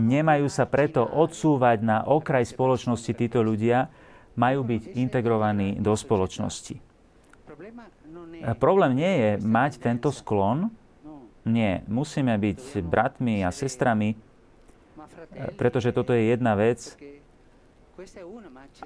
nemajú 0.00 0.46
sa 0.48 0.64
preto 0.64 1.04
odsúvať 1.04 1.78
na 1.84 2.02
okraj 2.08 2.48
spoločnosti 2.48 3.12
títo 3.12 3.44
ľudia, 3.44 3.92
majú 4.32 4.64
byť 4.64 4.96
integrovaní 4.96 5.76
do 5.76 5.92
spoločnosti. 5.92 6.80
Problém 8.60 8.92
nie 8.96 9.12
je 9.16 9.30
mať 9.44 9.72
tento 9.80 10.08
sklon, 10.12 10.72
nie, 11.46 11.78
musíme 11.86 12.34
byť 12.34 12.82
bratmi 12.82 13.46
a 13.46 13.54
sestrami, 13.54 14.18
pretože 15.54 15.94
toto 15.94 16.10
je 16.10 16.34
jedna 16.34 16.58
vec, 16.58 16.98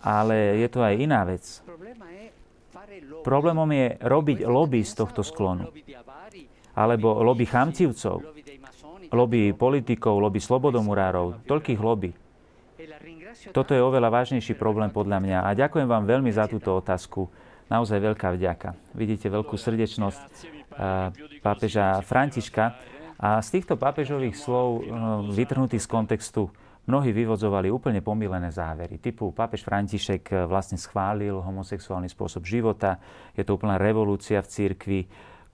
ale 0.00 0.36
je 0.62 0.68
to 0.70 0.80
aj 0.80 0.94
iná 0.96 1.26
vec. 1.26 1.44
Problémom 3.26 3.66
je 3.70 3.98
robiť 3.98 4.38
lobby 4.46 4.80
z 4.86 4.92
tohto 4.94 5.26
sklonu. 5.26 5.68
Alebo 6.78 7.18
lobby 7.20 7.44
chamtivcov, 7.44 8.22
lobby 9.10 9.50
politikov, 9.50 10.22
lobby 10.22 10.38
slobodomurárov, 10.38 11.44
toľkých 11.44 11.80
lobby. 11.82 12.10
Toto 13.50 13.74
je 13.74 13.82
oveľa 13.82 14.10
vážnejší 14.10 14.54
problém 14.54 14.90
podľa 14.90 15.18
mňa. 15.18 15.38
A 15.46 15.48
ďakujem 15.58 15.86
vám 15.90 16.06
veľmi 16.06 16.30
za 16.30 16.46
túto 16.46 16.78
otázku. 16.78 17.26
Naozaj 17.70 17.98
veľká 18.02 18.34
vďaka. 18.34 18.74
Vidíte 18.94 19.30
veľkú 19.30 19.54
srdečnosť 19.54 20.22
pápeža 21.42 22.02
Františka. 22.06 22.78
A 23.20 23.44
z 23.44 23.60
týchto 23.60 23.76
pápežových 23.76 24.32
slov 24.32 24.80
no, 24.88 25.28
vytrhnutých 25.28 25.84
z 25.84 25.88
kontextu 25.92 26.48
mnohí 26.88 27.12
vyvodzovali 27.12 27.68
úplne 27.68 28.00
pomílené 28.00 28.48
závery. 28.48 28.96
Typu 28.96 29.34
pápež 29.34 29.66
František 29.66 30.22
eh, 30.32 30.36
vlastne 30.48 30.80
schválil 30.80 31.40
homosexuálny 31.40 32.08
spôsob 32.08 32.46
života, 32.46 33.00
je 33.36 33.44
to 33.44 33.56
úplná 33.56 33.76
revolúcia 33.76 34.40
v 34.40 34.48
cirkvi. 34.48 35.00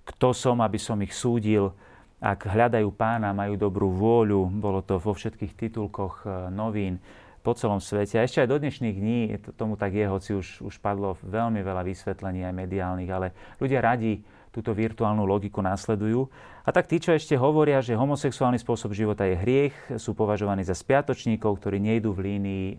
Kto 0.06 0.30
som, 0.30 0.62
aby 0.62 0.78
som 0.78 0.99
ich 1.02 1.11
súdil? 1.11 1.75
Ak 2.16 2.49
hľadajú 2.49 2.88
pána, 2.97 3.37
majú 3.37 3.61
dobrú 3.61 3.92
vôľu, 3.92 4.49
bolo 4.56 4.80
to 4.80 4.97
vo 4.97 5.12
všetkých 5.12 5.52
titulkoch 5.59 6.25
eh, 6.25 6.30
novín 6.52 7.02
po 7.47 7.54
celom 7.54 7.78
svete. 7.78 8.18
A 8.18 8.26
ešte 8.26 8.42
aj 8.42 8.50
do 8.50 8.59
dnešných 8.59 8.97
dní 8.99 9.21
tomu 9.54 9.78
tak 9.78 9.95
je, 9.95 10.02
hoci 10.11 10.35
už, 10.35 10.66
už 10.66 10.75
padlo 10.83 11.14
veľmi 11.23 11.62
veľa 11.62 11.87
vysvetlení 11.87 12.42
aj 12.42 12.54
mediálnych, 12.59 13.06
ale 13.06 13.30
ľudia 13.62 13.78
radi 13.78 14.18
túto 14.56 14.72
virtuálnu 14.72 15.28
logiku 15.28 15.60
následujú. 15.60 16.32
A 16.64 16.72
tak 16.72 16.88
tí, 16.88 16.96
čo 16.96 17.12
ešte 17.12 17.36
hovoria, 17.36 17.84
že 17.84 17.92
homosexuálny 17.92 18.56
spôsob 18.56 18.96
života 18.96 19.28
je 19.28 19.36
hriech, 19.36 19.76
sú 20.00 20.16
považovaní 20.16 20.64
za 20.64 20.72
spiatočníkov, 20.72 21.60
ktorí 21.60 21.76
nejdú 21.76 22.16
v 22.16 22.32
línii, 22.32 22.66
e, 22.72 22.75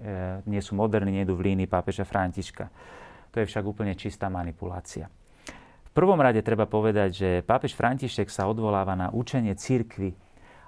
nie 0.49 0.57
sú 0.57 0.73
moderní, 0.73 1.21
nejdú 1.21 1.37
v 1.37 1.53
línii 1.53 1.69
pápeža 1.69 2.01
Františka. 2.01 2.73
To 3.29 3.37
je 3.37 3.45
však 3.45 3.61
úplne 3.61 3.93
čistá 3.93 4.25
manipulácia. 4.25 5.05
V 5.85 5.91
prvom 5.93 6.17
rade 6.17 6.41
treba 6.41 6.65
povedať, 6.65 7.09
že 7.13 7.29
pápež 7.45 7.77
František 7.77 8.33
sa 8.33 8.49
odvoláva 8.49 8.97
na 8.97 9.13
učenie 9.13 9.53
cirkvy 9.53 10.17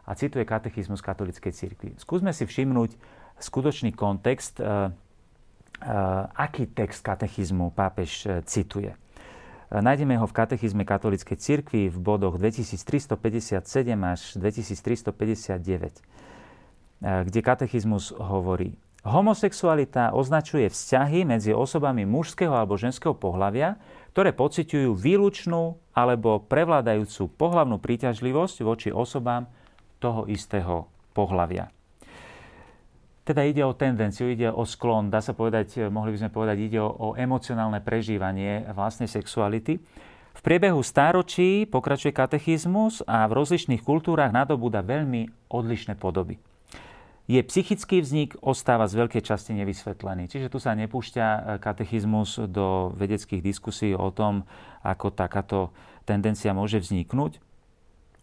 a 0.05 0.13
cituje 0.13 0.45
katechizmus 0.45 1.01
katolíckej 1.01 1.53
cirkvi. 1.57 1.89
Skúsme 1.97 2.29
si 2.37 2.45
všimnúť 2.45 2.93
skutočný 3.41 3.97
kontext, 3.97 4.61
e, 4.61 4.63
e, 4.63 4.69
aký 6.37 6.69
text 6.69 7.01
katechizmu 7.01 7.73
pápež 7.73 8.45
cituje. 8.45 8.93
Nájdeme 9.69 10.17
ho 10.17 10.25
v 10.25 10.33
katechizme 10.33 10.81
katolíckej 10.81 11.37
cirkvi 11.37 11.93
v 11.93 11.97
bodoch 12.01 12.41
2357 12.41 13.61
až 14.01 14.21
2359, 14.41 16.01
kde 17.05 17.39
katechizmus 17.45 18.09
hovorí 18.17 18.73
Homosexualita 19.07 20.11
označuje 20.11 20.67
vzťahy 20.67 21.23
medzi 21.23 21.55
osobami 21.55 22.03
mužského 22.03 22.51
alebo 22.51 22.75
ženského 22.75 23.15
pohľavia, 23.15 23.79
ktoré 24.11 24.35
pociťujú 24.35 24.91
výlučnú 24.91 25.79
alebo 25.95 26.43
prevládajúcu 26.43 27.31
pohlavnú 27.39 27.79
príťažlivosť 27.79 28.57
voči 28.59 28.89
osobám 28.91 29.47
toho 30.03 30.27
istého 30.27 30.91
pohľavia. 31.15 31.71
Teda 33.29 33.45
ide 33.45 33.61
o 33.61 33.77
tendenciu, 33.77 34.25
ide 34.33 34.49
o 34.49 34.65
sklon, 34.65 35.13
dá 35.13 35.21
sa 35.21 35.37
povedať, 35.37 35.85
mohli 35.93 36.17
by 36.17 36.25
sme 36.25 36.33
povedať, 36.33 36.57
ide 36.65 36.81
o, 36.81 36.89
o 36.89 37.07
emocionálne 37.13 37.77
prežívanie 37.77 38.65
vlastnej 38.73 39.05
sexuality. 39.05 39.77
V 40.33 40.41
priebehu 40.41 40.81
stáročí 40.81 41.69
pokračuje 41.69 42.09
katechizmus 42.09 43.05
a 43.05 43.29
v 43.29 43.37
rozličných 43.37 43.85
kultúrach 43.85 44.33
nadobúda 44.33 44.81
veľmi 44.81 45.29
odlišné 45.45 45.93
podoby. 46.01 46.41
Je 47.29 47.37
psychický 47.45 48.01
vznik 48.01 48.33
ostáva 48.41 48.89
z 48.89 48.97
veľkej 48.97 49.21
časti 49.21 49.53
nevysvetlený. 49.53 50.25
Čiže 50.25 50.49
tu 50.49 50.57
sa 50.57 50.73
nepúšťa 50.73 51.61
katechizmus 51.61 52.49
do 52.49 52.97
vedeckých 52.97 53.45
diskusí 53.45 53.93
o 53.93 54.09
tom, 54.09 54.41
ako 54.81 55.13
takáto 55.13 55.69
tendencia 56.01 56.49
môže 56.57 56.81
vzniknúť. 56.81 57.37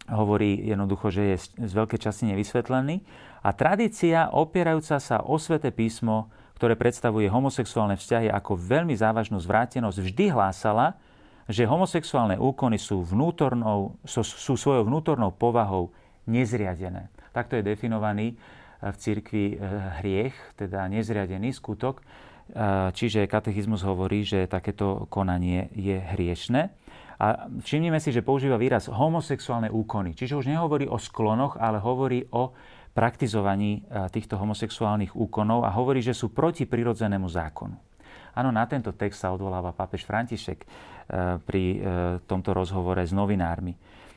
Hovorí 0.07 0.63
jednoducho, 0.63 1.11
že 1.11 1.23
je 1.35 1.37
z 1.67 1.73
veľkej 1.73 1.99
časti 1.99 2.31
nevysvetlený. 2.31 3.03
A 3.43 3.51
tradícia 3.55 4.31
opierajúca 4.31 4.99
sa 5.03 5.23
o 5.23 5.39
sveté 5.39 5.71
písmo, 5.75 6.31
ktoré 6.57 6.73
predstavuje 6.79 7.29
homosexuálne 7.29 8.01
vzťahy 8.01 8.33
ako 8.33 8.57
veľmi 8.57 8.97
závažnú 8.97 9.37
zvrátenosť, 9.43 9.99
vždy 10.01 10.25
hlásala, 10.33 10.97
že 11.47 11.69
homosexuálne 11.69 12.41
úkony 12.41 12.81
sú, 12.81 13.07
vnútornou, 13.07 13.95
sú, 14.03 14.27
sú 14.27 14.59
svojou 14.59 14.89
vnútornou 14.89 15.31
povahou 15.31 15.95
nezriadené. 16.27 17.07
Takto 17.31 17.55
je 17.61 17.63
definovaný 17.63 18.35
eh, 18.35 18.91
v 18.91 18.97
cirkvi 18.97 19.45
eh, 19.55 19.57
hriech, 20.03 20.35
teda 20.59 20.91
nezriadený 20.91 21.55
skutok. 21.55 22.03
Eh, 22.03 22.91
čiže 22.95 23.31
katechizmus 23.31 23.87
hovorí, 23.87 24.27
že 24.27 24.51
takéto 24.51 25.07
konanie 25.07 25.71
je 25.77 25.99
hriešne. 25.99 26.73
A 27.17 27.49
všimnime 27.65 27.97
si, 27.97 28.13
že 28.13 28.21
používa 28.21 28.61
výraz 28.61 28.93
homosexuálne 28.93 29.73
úkony. 29.73 30.13
Čiže 30.13 30.37
už 30.37 30.53
nehovorí 30.53 30.85
o 30.85 31.01
sklonoch, 31.01 31.57
ale 31.57 31.81
hovorí 31.81 32.29
o 32.31 32.53
praktizovaní 32.93 33.85
týchto 34.13 34.41
homosexuálnych 34.41 35.13
úkonov 35.13 35.65
a 35.65 35.73
hovorí, 35.73 36.01
že 36.01 36.17
sú 36.17 36.33
proti 36.33 36.65
prirodzenému 36.65 37.29
zákonu. 37.29 37.77
Áno, 38.37 38.53
na 38.53 38.65
tento 38.69 38.93
text 38.93 39.25
sa 39.25 39.33
odvoláva 39.33 39.73
pápež 39.73 40.05
František 40.05 40.65
pri 41.45 41.65
tomto 42.29 42.53
rozhovore 42.53 43.01
s 43.01 43.13
novinármi. 43.17 43.77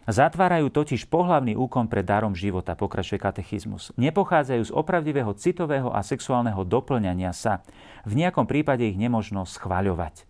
Zatvárajú 0.10 0.72
totiž 0.72 1.06
pohlavný 1.12 1.54
úkon 1.60 1.86
pred 1.86 2.02
darom 2.02 2.34
života, 2.36 2.74
pokračuje 2.74 3.20
katechizmus. 3.22 3.94
Nepochádzajú 4.00 4.64
z 4.68 4.76
opravdivého 4.76 5.32
citového 5.38 5.94
a 5.94 6.04
sexuálneho 6.04 6.64
doplňania 6.66 7.30
sa. 7.36 7.62
V 8.08 8.16
nejakom 8.16 8.48
prípade 8.48 8.88
ich 8.88 8.98
nemožno 8.98 9.46
schvaľovať. 9.46 10.29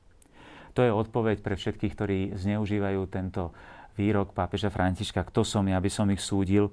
To 0.80 0.88
je 0.88 0.96
odpoveď 0.96 1.44
pre 1.44 1.60
všetkých, 1.60 1.92
ktorí 1.92 2.20
zneužívajú 2.40 3.04
tento 3.12 3.52
výrok 4.00 4.32
pápeža 4.32 4.72
Františka, 4.72 5.28
kto 5.28 5.44
som 5.44 5.68
ja, 5.68 5.76
aby 5.76 5.92
som 5.92 6.08
ich 6.08 6.24
súdil, 6.24 6.72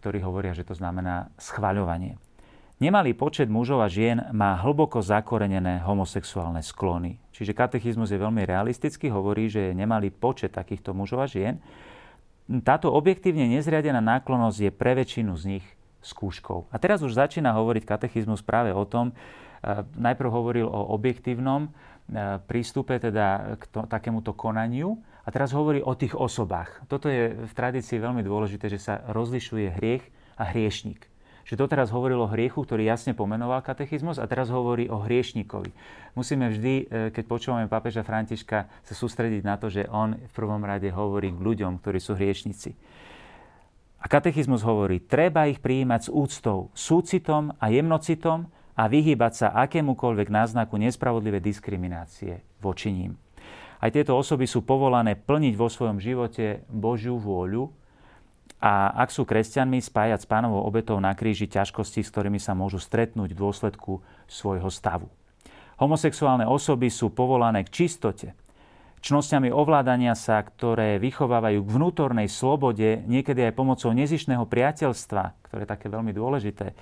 ktorí 0.00 0.24
hovoria, 0.24 0.56
že 0.56 0.64
to 0.64 0.72
znamená 0.72 1.28
schvaľovanie. 1.36 2.16
Nemalý 2.80 3.12
počet 3.12 3.52
mužov 3.52 3.84
a 3.84 3.92
žien 3.92 4.16
má 4.32 4.56
hlboko 4.64 5.04
zakorenené 5.04 5.84
homosexuálne 5.84 6.64
sklony. 6.64 7.20
Čiže 7.36 7.52
katechizmus 7.52 8.08
je 8.08 8.16
veľmi 8.16 8.48
realistický, 8.48 9.12
hovorí, 9.12 9.52
že 9.52 9.68
je 9.68 9.76
nemalý 9.76 10.08
počet 10.08 10.56
takýchto 10.56 10.96
mužov 10.96 11.20
a 11.20 11.28
žien, 11.28 11.60
táto 12.64 12.88
objektívne 12.88 13.44
nezriadená 13.44 14.00
náklonosť 14.00 14.58
je 14.58 14.70
pre 14.72 14.96
väčšinu 14.96 15.36
z 15.36 15.60
nich 15.60 15.66
skúškou. 16.00 16.72
A 16.72 16.80
teraz 16.80 17.04
už 17.04 17.12
začína 17.12 17.52
hovoriť 17.52 17.84
katechizmus 17.84 18.40
práve 18.40 18.72
o 18.72 18.88
tom, 18.88 19.12
e, 19.12 19.14
najprv 20.00 20.32
hovoril 20.32 20.64
o 20.64 20.96
objektívnom 20.96 21.76
prístupe 22.44 22.98
teda 23.00 23.56
k 23.58 23.64
to, 23.68 23.84
takémuto 23.88 24.36
konaniu 24.36 25.00
a 25.22 25.28
teraz 25.30 25.54
hovorí 25.54 25.80
o 25.80 25.94
tých 25.94 26.16
osobách. 26.18 26.84
Toto 26.90 27.08
je 27.08 27.32
v 27.32 27.52
tradícii 27.52 27.98
veľmi 28.00 28.20
dôležité, 28.26 28.68
že 28.68 28.82
sa 28.82 29.00
rozlišuje 29.10 29.78
hriech 29.78 30.04
a 30.36 30.48
hriešník 30.50 31.12
že 31.42 31.58
doteraz 31.58 31.90
hovoril 31.90 32.22
o 32.22 32.30
hriechu, 32.30 32.62
ktorý 32.62 32.86
jasne 32.86 33.18
pomenoval 33.18 33.66
katechizmus 33.66 34.22
a 34.22 34.30
teraz 34.30 34.48
hovorí 34.48 34.86
o 34.86 35.02
hriešnikovi. 35.02 35.74
Musíme 36.14 36.48
vždy, 36.54 36.74
e, 36.74 36.84
keď 37.10 37.24
počúvame 37.26 37.66
pápeža 37.66 38.06
Františka, 38.06 38.70
sa 38.70 38.94
sústrediť 38.94 39.42
na 39.42 39.58
to, 39.58 39.66
že 39.66 39.90
on 39.90 40.14
v 40.14 40.32
prvom 40.32 40.62
rade 40.62 40.86
hovorí 40.94 41.34
k 41.34 41.42
ľuďom, 41.42 41.82
ktorí 41.82 41.98
sú 41.98 42.14
hriešnici. 42.14 42.78
A 44.02 44.06
katechizmus 44.10 44.66
hovorí, 44.66 44.98
treba 44.98 45.46
ich 45.46 45.62
prijímať 45.62 46.00
s 46.06 46.10
úctou, 46.10 46.74
súcitom 46.74 47.54
a 47.58 47.70
jemnocitom 47.70 48.50
a 48.72 48.88
vyhýbať 48.88 49.32
sa 49.32 49.48
akémukoľvek 49.66 50.28
náznaku 50.32 50.80
nespravodlivé 50.80 51.38
diskriminácie 51.38 52.40
voči 52.58 52.90
ním. 52.92 53.20
Aj 53.82 53.90
tieto 53.90 54.14
osoby 54.14 54.46
sú 54.46 54.62
povolané 54.62 55.18
plniť 55.18 55.54
vo 55.58 55.66
svojom 55.66 55.98
živote 55.98 56.62
Božiu 56.70 57.18
vôľu, 57.18 57.74
a 58.62 58.94
ak 58.94 59.10
sú 59.10 59.26
kresťanmi, 59.26 59.82
spájať 59.82 60.22
s 60.22 60.30
pánovou 60.30 60.62
obetou 60.62 60.94
na 61.02 61.18
kríži 61.18 61.50
ťažkosti, 61.50 62.06
s 62.06 62.14
ktorými 62.14 62.38
sa 62.38 62.54
môžu 62.54 62.78
stretnúť 62.78 63.34
v 63.34 63.40
dôsledku 63.42 64.06
svojho 64.30 64.70
stavu. 64.70 65.10
Homosexuálne 65.82 66.46
osoby 66.46 66.86
sú 66.86 67.10
povolané 67.10 67.66
k 67.66 67.82
čistote, 67.82 68.38
čnosťami 69.02 69.50
ovládania 69.50 70.14
sa, 70.14 70.38
ktoré 70.46 71.02
vychovávajú 71.02 71.58
k 71.58 71.74
vnútornej 71.74 72.30
slobode, 72.30 73.02
niekedy 73.10 73.50
aj 73.50 73.58
pomocou 73.58 73.90
nezišného 73.90 74.46
priateľstva, 74.46 75.50
ktoré 75.50 75.66
je 75.66 75.72
také 75.74 75.90
veľmi 75.90 76.14
dôležité 76.14 76.78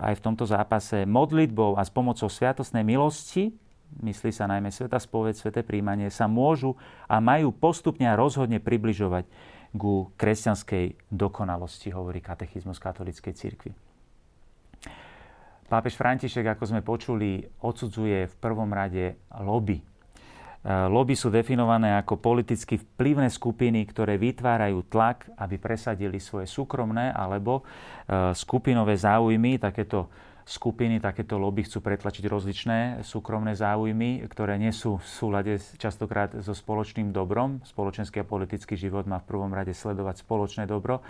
aj 0.00 0.20
v 0.20 0.24
tomto 0.24 0.44
zápase, 0.44 1.08
modlitbou 1.08 1.80
a 1.80 1.82
s 1.82 1.90
pomocou 1.90 2.28
sviatosnej 2.28 2.84
milosti, 2.84 3.56
myslí 4.04 4.30
sa 4.34 4.44
najmä 4.44 4.68
Sveta 4.68 5.00
spoveď, 5.00 5.40
Sveté 5.40 5.60
príjmanie, 5.64 6.12
sa 6.12 6.28
môžu 6.28 6.76
a 7.08 7.16
majú 7.24 7.48
postupne 7.54 8.04
a 8.04 8.18
rozhodne 8.18 8.60
približovať 8.60 9.24
ku 9.74 10.12
kresťanskej 10.14 11.10
dokonalosti, 11.10 11.90
hovorí 11.90 12.22
katechizmus 12.22 12.78
katolíckej 12.78 13.34
cirkvi. 13.34 13.72
Pápež 15.64 15.96
František, 15.96 16.44
ako 16.44 16.64
sme 16.68 16.84
počuli, 16.84 17.40
odsudzuje 17.64 18.28
v 18.28 18.34
prvom 18.38 18.68
rade 18.68 19.16
lobby. 19.40 19.80
E, 20.64 20.88
lobby 20.88 21.12
sú 21.12 21.28
definované 21.28 21.92
ako 22.00 22.16
politicky 22.16 22.80
vplyvné 22.80 23.28
skupiny, 23.28 23.84
ktoré 23.84 24.16
vytvárajú 24.16 24.88
tlak, 24.88 25.28
aby 25.36 25.60
presadili 25.60 26.16
svoje 26.16 26.48
súkromné 26.48 27.12
alebo 27.12 27.60
e, 27.60 28.32
skupinové 28.32 28.96
záujmy. 28.96 29.60
Takéto 29.60 30.08
skupiny, 30.48 31.04
takéto 31.04 31.36
lobby 31.36 31.68
chcú 31.68 31.84
pretlačiť 31.84 32.24
rozličné 32.24 32.78
súkromné 33.04 33.52
záujmy, 33.52 34.24
ktoré 34.24 34.56
nie 34.56 34.72
sú 34.72 35.00
v 35.00 35.04
súlade 35.04 35.52
častokrát 35.76 36.32
so 36.40 36.56
spoločným 36.56 37.12
dobrom. 37.12 37.60
Spoločenský 37.68 38.24
a 38.24 38.28
politický 38.28 38.76
život 38.80 39.04
má 39.04 39.20
v 39.20 39.28
prvom 39.28 39.52
rade 39.52 39.76
sledovať 39.76 40.24
spoločné 40.24 40.64
dobro. 40.64 41.04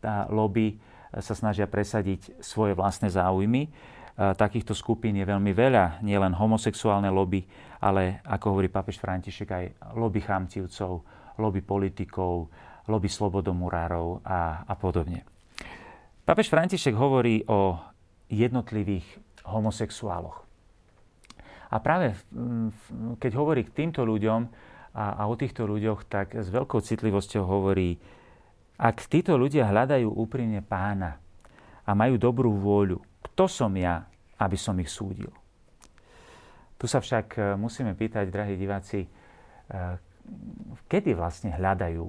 Tá 0.00 0.28
lobby 0.28 0.80
sa 1.12 1.34
snažia 1.34 1.66
presadiť 1.66 2.40
svoje 2.40 2.78
vlastné 2.78 3.10
záujmy. 3.10 3.68
Takýchto 4.20 4.76
skupín 4.76 5.16
je 5.16 5.24
veľmi 5.24 5.56
veľa, 5.56 6.04
nielen 6.04 6.36
homosexuálne 6.36 7.08
lobby, 7.08 7.40
ale 7.80 8.20
ako 8.28 8.52
hovorí 8.52 8.68
papež 8.68 9.00
František, 9.00 9.48
aj 9.48 9.64
lobby 9.96 10.20
chamtivcov, 10.20 11.00
lobby 11.40 11.64
politikov, 11.64 12.52
lobby 12.84 13.08
slobodomurárov 13.08 14.20
a, 14.20 14.68
a 14.68 14.74
podobne. 14.76 15.24
Papež 16.20 16.52
František 16.52 16.92
hovorí 16.92 17.48
o 17.48 17.80
jednotlivých 18.28 19.08
homosexuáloch. 19.48 20.44
A 21.72 21.80
práve 21.80 22.12
keď 23.16 23.32
hovorí 23.40 23.64
k 23.64 23.72
týmto 23.72 24.04
ľuďom 24.04 24.40
a, 25.00 25.16
a 25.16 25.22
o 25.30 25.34
týchto 25.38 25.64
ľuďoch, 25.64 26.04
tak 26.12 26.36
s 26.36 26.52
veľkou 26.52 26.82
citlivosťou 26.82 27.46
hovorí, 27.48 27.96
ak 28.76 29.00
títo 29.08 29.40
ľudia 29.40 29.64
hľadajú 29.64 30.12
úprimne 30.12 30.60
pána 30.60 31.16
a 31.88 31.96
majú 31.96 32.20
dobrú 32.20 32.52
vôľu, 32.52 33.00
kto 33.32 33.48
som 33.48 33.72
ja, 33.78 34.09
aby 34.40 34.56
som 34.56 34.74
ich 34.80 34.88
súdil? 34.88 35.30
Tu 36.80 36.88
sa 36.88 37.04
však 37.04 37.26
e, 37.36 37.40
musíme 37.60 37.92
pýtať, 37.92 38.32
drahí 38.32 38.56
diváci, 38.56 39.04
e, 39.04 39.08
kedy 40.88 41.12
vlastne 41.12 41.52
hľadajú 41.52 42.04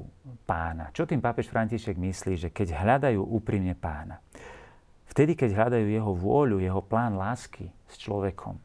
pána? 0.47 0.95
Čo 0.95 1.03
tým 1.03 1.19
pápež 1.19 1.51
František 1.51 1.99
myslí, 1.99 2.33
že 2.39 2.49
keď 2.55 2.79
hľadajú 2.79 3.19
úprimne 3.19 3.75
pána? 3.75 4.23
Vtedy, 5.11 5.35
keď 5.35 5.59
hľadajú 5.59 5.87
jeho 5.91 6.11
vôľu, 6.15 6.63
jeho 6.63 6.79
plán 6.79 7.19
lásky 7.19 7.67
s 7.91 7.99
človekom, 7.99 8.55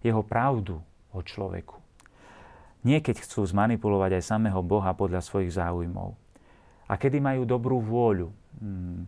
jeho 0.00 0.24
pravdu 0.24 0.80
o 1.12 1.20
človeku. 1.20 1.76
Nie 2.80 3.04
chcú 3.04 3.44
zmanipulovať 3.44 4.16
aj 4.16 4.24
samého 4.24 4.64
Boha 4.64 4.96
podľa 4.96 5.20
svojich 5.20 5.52
záujmov. 5.52 6.16
A 6.88 6.96
kedy 6.96 7.20
majú 7.20 7.44
dobrú 7.44 7.76
vôľu. 7.84 8.32
Hmm. 8.56 9.04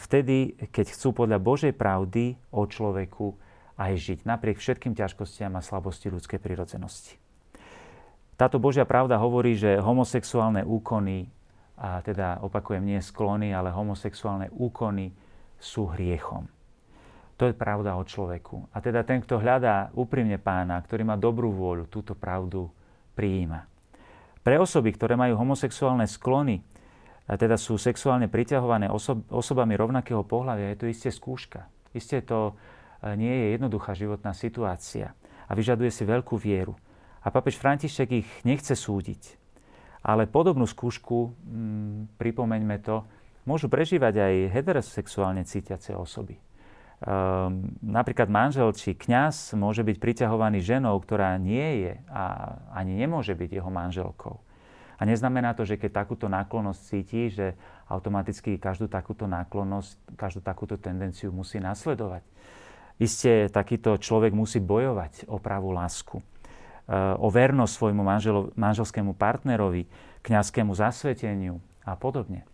Vtedy, 0.00 0.56
keď 0.72 0.96
chcú 0.96 1.12
podľa 1.12 1.36
Božej 1.44 1.76
pravdy 1.76 2.40
o 2.56 2.64
človeku 2.64 3.36
aj 3.76 3.92
žiť, 4.00 4.18
napriek 4.24 4.56
všetkým 4.56 4.96
ťažkostiam 4.96 5.52
a 5.54 5.60
slabosti 5.60 6.08
ľudskej 6.08 6.40
prirodzenosti. 6.40 7.20
Táto 8.40 8.56
Božia 8.56 8.88
pravda 8.88 9.20
hovorí, 9.20 9.60
že 9.60 9.76
homosexuálne 9.76 10.64
úkony, 10.64 11.28
a 11.76 12.00
teda 12.00 12.40
opakujem, 12.40 12.80
nie 12.80 12.98
sklony, 13.04 13.52
ale 13.52 13.68
homosexuálne 13.68 14.48
úkony 14.56 15.12
sú 15.60 15.90
hriechom. 15.92 16.48
To 17.38 17.46
je 17.46 17.54
pravda 17.54 17.94
o 17.94 18.02
človeku. 18.02 18.72
A 18.74 18.82
teda 18.82 19.04
ten, 19.04 19.20
kto 19.20 19.38
hľadá 19.38 19.94
úprimne 19.94 20.40
pána, 20.40 20.80
ktorý 20.82 21.06
má 21.06 21.14
dobrú 21.14 21.52
vôľu, 21.54 21.86
túto 21.86 22.16
pravdu 22.16 22.72
prijíma. 23.14 23.68
Pre 24.42 24.56
osoby, 24.58 24.96
ktoré 24.96 25.14
majú 25.14 25.38
homosexuálne 25.38 26.08
sklony, 26.08 26.64
teda 27.36 27.60
sú 27.60 27.76
sexuálne 27.76 28.30
priťahované 28.32 28.88
osob, 28.88 29.20
osobami 29.28 29.76
rovnakého 29.76 30.24
pohľavia, 30.24 30.72
je 30.72 30.80
to 30.80 30.86
isté 30.88 31.08
skúška. 31.12 31.68
Isté 31.92 32.24
to 32.24 32.56
e, 33.04 33.12
nie 33.20 33.28
je 33.28 33.46
jednoduchá 33.60 33.92
životná 33.92 34.32
situácia 34.32 35.12
a 35.44 35.52
vyžaduje 35.52 35.92
si 35.92 36.08
veľkú 36.08 36.40
vieru. 36.40 36.72
A 37.20 37.28
papež 37.28 37.60
František 37.60 38.08
ich 38.24 38.28
nechce 38.48 38.72
súdiť. 38.72 39.36
Ale 40.00 40.24
podobnú 40.24 40.64
skúšku, 40.64 41.36
mm, 41.44 42.16
pripomeňme 42.16 42.80
to, 42.80 43.04
môžu 43.44 43.68
prežívať 43.68 44.14
aj 44.16 44.34
heterosexuálne 44.54 45.44
cítiace 45.44 45.92
osoby. 45.92 46.40
Um, 46.98 47.78
napríklad 47.78 48.26
manžel 48.26 48.74
či 48.74 48.98
kňaz 48.98 49.54
môže 49.54 49.86
byť 49.86 50.02
priťahovaný 50.02 50.58
ženou, 50.58 50.98
ktorá 50.98 51.38
nie 51.38 51.86
je 51.86 51.94
a 52.10 52.56
ani 52.74 52.98
nemôže 52.98 53.38
byť 53.38 53.62
jeho 53.62 53.70
manželkou. 53.70 54.42
A 54.98 55.06
neznamená 55.06 55.54
to, 55.54 55.62
že 55.62 55.78
keď 55.78 56.02
takúto 56.02 56.26
náklonnosť 56.26 56.80
cíti, 56.82 57.30
že 57.30 57.54
automaticky 57.86 58.58
každú 58.58 58.90
takúto 58.90 59.30
náklonnosť, 59.30 60.18
každú 60.18 60.42
takúto 60.42 60.74
tendenciu 60.74 61.30
musí 61.30 61.62
nasledovať. 61.62 62.26
Isté 62.98 63.46
takýto 63.46 63.94
človek 63.94 64.34
musí 64.34 64.58
bojovať 64.58 65.30
o 65.30 65.38
pravú 65.38 65.70
lásku, 65.70 66.18
e, 66.18 66.24
o 67.14 67.30
vernosť 67.30 67.72
svojmu 67.78 68.02
manželo, 68.02 68.50
manželskému 68.58 69.14
partnerovi, 69.14 69.86
kňazskému 70.26 70.74
zasveteniu 70.74 71.62
a 71.86 71.94
podobne. 71.94 72.42
E, 72.42 72.46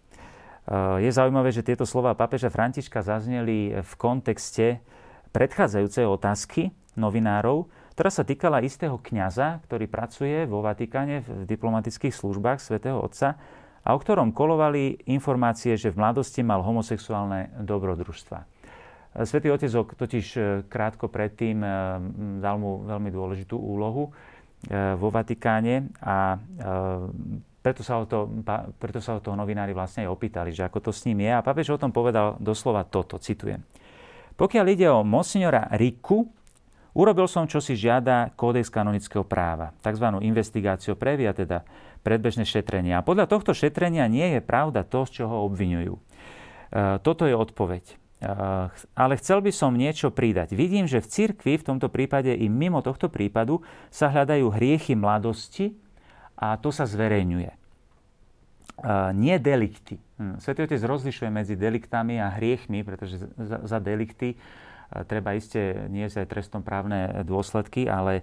je 1.00 1.08
zaujímavé, 1.08 1.48
že 1.48 1.64
tieto 1.64 1.88
slova 1.88 2.12
pápeža 2.12 2.52
Františka 2.52 3.00
zazneli 3.00 3.80
v 3.80 3.92
kontexte 3.96 4.84
predchádzajúcej 5.32 6.04
otázky 6.04 6.76
novinárov, 6.92 7.72
ktorá 7.94 8.10
sa 8.10 8.26
týkala 8.26 8.58
istého 8.66 8.98
kňaza, 8.98 9.62
ktorý 9.70 9.86
pracuje 9.86 10.50
vo 10.50 10.66
Vatikáne 10.66 11.22
v 11.22 11.46
diplomatických 11.46 12.10
službách 12.10 12.58
svätého 12.58 12.98
Otca 12.98 13.38
a 13.86 13.88
o 13.94 13.98
ktorom 14.02 14.34
kolovali 14.34 14.98
informácie, 15.06 15.78
že 15.78 15.94
v 15.94 16.02
mladosti 16.02 16.42
mal 16.42 16.66
homosexuálne 16.66 17.54
dobrodružstva. 17.62 18.50
Svetý 19.22 19.46
Otec 19.54 19.70
totiž 19.70 20.26
e, 20.34 20.40
krátko 20.66 21.06
predtým 21.06 21.62
e, 21.62 21.68
dal 22.42 22.58
mu 22.58 22.82
veľmi 22.82 23.14
dôležitú 23.14 23.54
úlohu 23.54 24.10
e, 24.10 24.98
vo 24.98 25.14
Vatikáne 25.14 25.94
a 26.02 26.34
preto 27.62 27.86
sa, 27.86 28.02
o 28.02 28.10
to, 28.10 28.26
preto 28.76 28.98
sa 28.98 29.16
o 29.16 29.22
toho 29.22 29.38
novinári 29.38 29.70
vlastne 29.70 30.04
aj 30.04 30.12
opýtali, 30.12 30.50
že 30.50 30.66
ako 30.66 30.90
to 30.90 30.90
s 30.90 31.06
ním 31.06 31.24
je. 31.24 31.30
A 31.30 31.46
papež 31.46 31.70
o 31.70 31.80
tom 31.80 31.94
povedal 31.94 32.36
doslova 32.42 32.82
toto, 32.84 33.22
citujem. 33.22 33.62
Pokiaľ 34.34 34.66
ide 34.68 34.90
o 34.90 35.06
monsignora 35.06 35.70
Riku, 35.72 36.26
Urobil 36.94 37.26
som, 37.26 37.50
čo 37.50 37.58
si 37.58 37.74
žiada 37.74 38.30
kódex 38.38 38.70
kanonického 38.70 39.26
práva, 39.26 39.74
tzv. 39.82 40.14
investigáciu 40.22 40.94
previa, 40.94 41.34
teda 41.34 41.66
predbežné 42.06 42.46
šetrenie. 42.46 42.94
A 42.94 43.02
podľa 43.02 43.26
tohto 43.26 43.50
šetrenia 43.50 44.06
nie 44.06 44.38
je 44.38 44.40
pravda 44.40 44.86
to, 44.86 45.02
z 45.02 45.22
čoho 45.22 45.42
obvinujú. 45.42 45.98
E, 45.98 46.02
toto 47.02 47.26
je 47.26 47.34
odpoveď. 47.34 47.84
E, 47.90 47.96
ale 48.94 49.12
chcel 49.18 49.42
by 49.42 49.50
som 49.50 49.74
niečo 49.74 50.14
pridať. 50.14 50.54
Vidím, 50.54 50.86
že 50.86 51.02
v 51.02 51.10
cirkvi, 51.10 51.58
v 51.58 51.66
tomto 51.66 51.90
prípade 51.90 52.30
i 52.30 52.46
mimo 52.46 52.78
tohto 52.78 53.10
prípadu, 53.10 53.66
sa 53.90 54.06
hľadajú 54.14 54.54
hriechy 54.54 54.94
mladosti 54.94 55.74
a 56.38 56.54
to 56.62 56.70
sa 56.70 56.86
zverejňuje. 56.86 57.50
E, 57.50 57.58
nie 59.18 59.34
delikty. 59.42 59.98
Hm, 60.22 60.38
Svetý 60.38 60.70
Otec 60.70 60.78
rozlišuje 60.78 61.26
medzi 61.26 61.58
deliktami 61.58 62.22
a 62.22 62.30
hriechmi, 62.30 62.86
pretože 62.86 63.18
za, 63.18 63.66
za 63.66 63.78
delikty 63.82 64.38
treba 65.02 65.34
iste 65.34 65.90
nie 65.90 66.06
aj 66.06 66.30
trestom 66.30 66.62
právne 66.62 67.26
dôsledky, 67.26 67.90
ale 67.90 68.22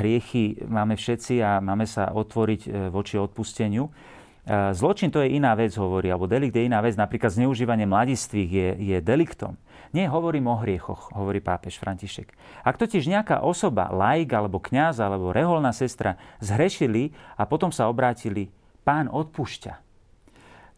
hriechy 0.00 0.64
máme 0.64 0.96
všetci 0.96 1.44
a 1.44 1.60
máme 1.60 1.84
sa 1.84 2.08
otvoriť 2.16 2.62
e, 2.64 2.70
voči 2.88 3.20
odpusteniu. 3.20 3.92
E, 4.48 4.72
zločin 4.72 5.12
to 5.12 5.20
je 5.20 5.36
iná 5.36 5.52
vec, 5.52 5.76
hovorí, 5.76 6.08
alebo 6.08 6.24
delikt 6.24 6.56
je 6.56 6.64
iná 6.64 6.80
vec. 6.80 6.96
Napríklad 6.96 7.36
zneužívanie 7.36 7.84
mladistvých 7.84 8.50
je, 8.50 8.68
je 8.80 8.98
deliktom. 9.04 9.60
Nie, 9.92 10.08
hovorím 10.08 10.48
o 10.48 10.56
hriechoch, 10.56 11.12
hovorí 11.12 11.44
pápež 11.44 11.76
František. 11.76 12.32
Ak 12.64 12.80
totiž 12.80 13.04
nejaká 13.12 13.44
osoba, 13.44 13.92
laik 13.92 14.32
alebo 14.32 14.56
kňaz 14.56 15.04
alebo 15.04 15.36
reholná 15.36 15.76
sestra 15.76 16.16
zhrešili 16.40 17.12
a 17.36 17.44
potom 17.44 17.68
sa 17.68 17.92
obrátili, 17.92 18.48
pán 18.88 19.12
odpúšťa. 19.12 19.91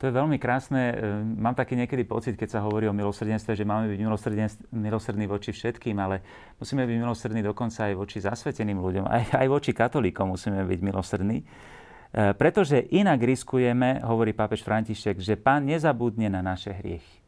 To 0.04 0.12
je 0.12 0.20
veľmi 0.20 0.36
krásne. 0.36 0.92
E, 0.92 0.94
mám 1.24 1.56
taký 1.56 1.80
niekedy 1.80 2.04
pocit, 2.04 2.36
keď 2.36 2.60
sa 2.60 2.60
hovorí 2.60 2.84
o 2.84 2.92
milosrdenstve, 2.92 3.56
že 3.56 3.64
máme 3.64 3.88
byť 3.88 4.00
milosrdní 4.68 5.24
voči 5.24 5.56
všetkým, 5.56 5.96
ale 5.96 6.20
musíme 6.60 6.84
byť 6.84 6.96
milosrdní 7.00 7.40
dokonca 7.40 7.88
aj 7.88 7.96
voči 7.96 8.20
zasveteným 8.20 8.84
ľuďom, 8.84 9.08
aj, 9.08 9.32
aj 9.32 9.46
voči 9.48 9.72
katolíkom 9.72 10.36
musíme 10.36 10.60
byť 10.60 10.80
milosrdní. 10.84 11.40
E, 11.40 11.44
pretože 12.36 12.84
inak 12.92 13.16
riskujeme, 13.16 14.04
hovorí 14.04 14.36
pápež 14.36 14.60
František, 14.60 15.24
že 15.24 15.40
pán 15.40 15.64
nezabudne 15.64 16.28
na 16.28 16.44
naše 16.44 16.76
hriechy. 16.76 17.24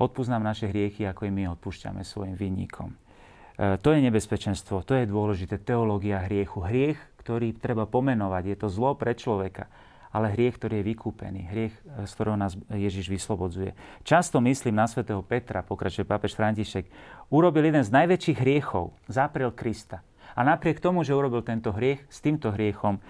Odpúsť 0.00 0.32
nám 0.32 0.48
naše 0.48 0.72
hriechy, 0.72 1.04
ako 1.04 1.28
i 1.28 1.36
my 1.36 1.52
odpúšťame 1.52 2.00
svojim 2.00 2.32
vinníkom. 2.32 2.96
E, 2.96 3.76
to 3.76 3.92
je 3.92 4.00
nebezpečenstvo, 4.00 4.88
to 4.88 4.96
je 4.96 5.04
dôležité. 5.04 5.60
Teológia 5.60 6.24
hriechu. 6.24 6.64
Hriech, 6.64 6.96
ktorý 7.20 7.52
treba 7.60 7.84
pomenovať. 7.84 8.42
Je 8.48 8.56
to 8.56 8.72
zlo 8.72 8.96
pre 8.96 9.12
človeka 9.12 9.68
ale 10.12 10.36
hriech, 10.36 10.60
ktorý 10.60 10.84
je 10.84 10.88
vykúpený, 10.92 11.40
hriech, 11.48 11.74
eh, 11.74 12.04
z 12.04 12.12
ktorého 12.12 12.36
nás 12.36 12.54
Ježiš 12.68 13.08
vyslobodzuje. 13.08 13.72
Často 14.04 14.38
myslím 14.44 14.76
na 14.76 14.86
svätého 14.86 15.24
Petra, 15.24 15.64
pokračuje 15.64 16.04
pápež 16.04 16.36
František, 16.36 16.86
urobil 17.32 17.72
jeden 17.72 17.82
z 17.82 17.90
najväčších 17.90 18.38
hriechov, 18.44 18.92
zaprel 19.08 19.56
Krista. 19.56 20.04
A 20.36 20.44
napriek 20.44 20.80
tomu, 20.80 21.04
že 21.04 21.16
urobil 21.16 21.40
tento 21.40 21.72
hriech, 21.72 22.04
s 22.08 22.20
týmto 22.20 22.52
hriechom 22.52 23.00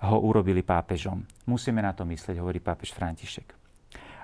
ho 0.00 0.16
urobili 0.20 0.64
pápežom. 0.64 1.24
Musíme 1.44 1.84
na 1.84 1.92
to 1.92 2.08
myslieť, 2.08 2.40
hovorí 2.40 2.60
pápež 2.60 2.92
František. 2.92 3.56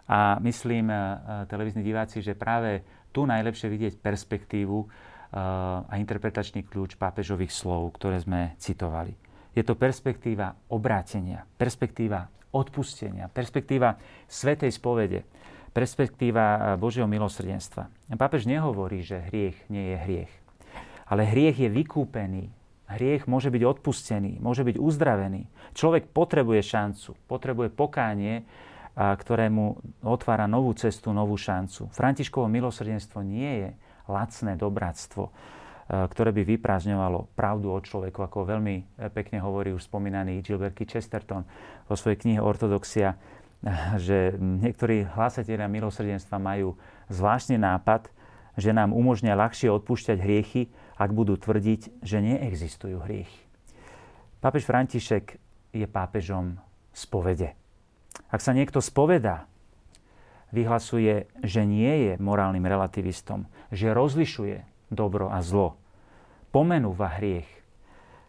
A 0.06 0.38
myslím, 0.44 0.92
eh, 0.92 1.00
televízni 1.48 1.80
diváci, 1.80 2.20
že 2.20 2.36
práve 2.36 2.84
tu 3.16 3.24
najlepšie 3.24 3.72
vidieť 3.72 3.94
perspektívu 4.04 5.08
a 5.36 5.92
interpretačný 5.98 6.64
kľúč 6.70 6.94
pápežových 6.96 7.50
slov, 7.50 7.98
ktoré 7.98 8.22
sme 8.22 8.54
citovali. 8.62 9.25
Je 9.56 9.64
to 9.64 9.72
perspektíva 9.72 10.52
obrátenia, 10.68 11.48
perspektíva 11.56 12.28
odpustenia, 12.52 13.32
perspektíva 13.32 13.96
svetej 14.28 14.68
spovede, 14.68 15.24
perspektíva 15.72 16.44
eh, 16.44 16.60
Božieho 16.76 17.08
milosrdenstva. 17.08 17.88
Pápež 18.20 18.44
nehovorí, 18.44 19.00
že 19.00 19.24
hriech 19.32 19.56
nie 19.72 19.96
je 19.96 19.96
hriech. 19.96 20.32
Ale 21.08 21.24
hriech 21.24 21.56
je 21.64 21.68
vykúpený. 21.72 22.52
Hriech 22.86 23.26
môže 23.26 23.50
byť 23.50 23.62
odpustený, 23.66 24.38
môže 24.38 24.62
byť 24.62 24.76
uzdravený. 24.78 25.48
Človek 25.74 26.06
potrebuje 26.14 26.62
šancu, 26.62 27.18
potrebuje 27.26 27.74
pokánie, 27.74 28.46
ktorému 28.94 29.74
otvára 30.06 30.46
novú 30.46 30.70
cestu, 30.78 31.10
novú 31.10 31.34
šancu. 31.34 31.90
Františkovo 31.90 32.46
milosrdenstvo 32.46 33.26
nie 33.26 33.66
je 33.66 33.68
lacné 34.06 34.54
dobráctvo 34.54 35.34
Eh, 35.34 35.64
ktoré 35.86 36.34
by 36.34 36.42
vyprázdňovalo 36.42 37.30
pravdu 37.38 37.70
o 37.70 37.78
človeku, 37.78 38.18
ako 38.26 38.42
veľmi 38.42 38.74
eh, 38.82 39.06
pekne 39.14 39.38
hovorí 39.38 39.70
už 39.70 39.86
spomínaný 39.86 40.42
Gilbert 40.42 40.74
Chesterton 40.74 41.46
vo 41.86 41.94
svojej 41.94 42.18
knihe 42.26 42.40
Ortodoxia, 42.42 43.14
eh, 43.14 43.70
že 43.94 44.34
niektorí 44.34 45.06
hlásatelia 45.06 45.70
milosrdenstva 45.70 46.42
majú 46.42 46.74
zvláštny 47.06 47.62
nápad, 47.62 48.10
že 48.58 48.74
nám 48.74 48.90
umožňa 48.90 49.38
ľahšie 49.38 49.70
odpúšťať 49.70 50.18
hriechy, 50.18 50.74
ak 50.98 51.14
budú 51.14 51.38
tvrdiť, 51.38 52.02
že 52.02 52.18
neexistujú 52.18 53.04
hriechy. 53.04 53.40
Pápež 54.42 54.66
František 54.66 55.38
je 55.76 55.86
pápežom 55.86 56.56
spovede. 56.90 57.52
Ak 58.32 58.40
sa 58.40 58.56
niekto 58.56 58.80
spovedá, 58.80 59.44
vyhlasuje, 60.56 61.28
že 61.44 61.68
nie 61.68 62.10
je 62.10 62.12
morálnym 62.16 62.64
relativistom, 62.64 63.44
že 63.68 63.92
rozlišuje 63.92 64.75
dobro 64.90 65.32
a 65.32 65.42
zlo. 65.42 65.78
Pomenúva 66.54 67.18
hriech. 67.18 67.48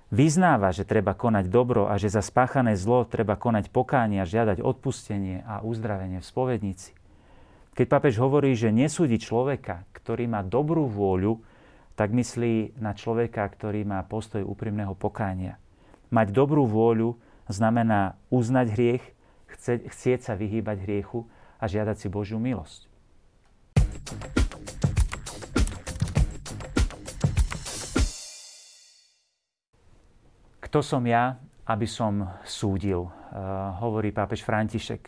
Vyznáva, 0.07 0.71
že 0.71 0.87
treba 0.87 1.11
konať 1.11 1.51
dobro 1.51 1.91
a 1.91 1.99
že 1.99 2.07
za 2.07 2.23
spáchané 2.23 2.79
zlo 2.79 3.03
treba 3.03 3.35
konať 3.35 3.67
pokánie 3.67 4.23
a 4.23 4.29
žiadať 4.29 4.63
odpustenie 4.63 5.43
a 5.43 5.59
uzdravenie 5.59 6.23
v 6.23 6.29
spovednici. 6.29 6.95
Keď 7.75 7.85
papež 7.85 8.15
hovorí, 8.17 8.55
že 8.55 8.71
nesúdi 8.71 9.19
človeka, 9.19 9.83
ktorý 9.91 10.31
má 10.31 10.41
dobrú 10.41 10.87
vôľu, 10.87 11.43
tak 11.99 12.15
myslí 12.15 12.79
na 12.79 12.95
človeka, 12.95 13.43
ktorý 13.43 13.83
má 13.83 13.99
postoj 14.07 14.47
úprimného 14.47 14.95
pokánia. 14.95 15.59
Mať 16.07 16.31
dobrú 16.31 16.63
vôľu 16.63 17.19
znamená 17.51 18.15
uznať 18.31 18.67
hriech, 18.73 19.03
chcieť 19.91 20.19
sa 20.23 20.33
vyhýbať 20.39 20.87
hriechu 20.87 21.27
a 21.59 21.67
žiadať 21.67 21.95
si 21.99 22.07
Božiu 22.07 22.39
milosť. 22.39 22.87
Kto 30.67 30.83
som 30.83 30.99
ja, 31.07 31.39
aby 31.63 31.87
som 31.87 32.27
súdil, 32.43 33.07
uh, 33.07 33.11
hovorí 33.79 34.11
pápež 34.11 34.43
František. 34.43 35.07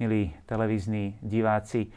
Milí 0.00 0.32
televízni 0.48 1.20
diváci, 1.20 1.92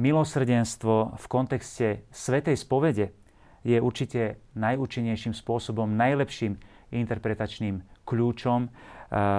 milosrdenstvo 0.00 1.20
v 1.20 1.26
kontexte 1.28 2.08
Svetej 2.08 2.56
spovede 2.56 3.12
je 3.60 3.76
určite 3.76 4.40
najúčinnejším 4.56 5.36
spôsobom, 5.36 6.00
najlepším 6.00 6.56
interpretačným 6.96 7.84
kľúčom 8.08 8.60
uh, 8.64 8.72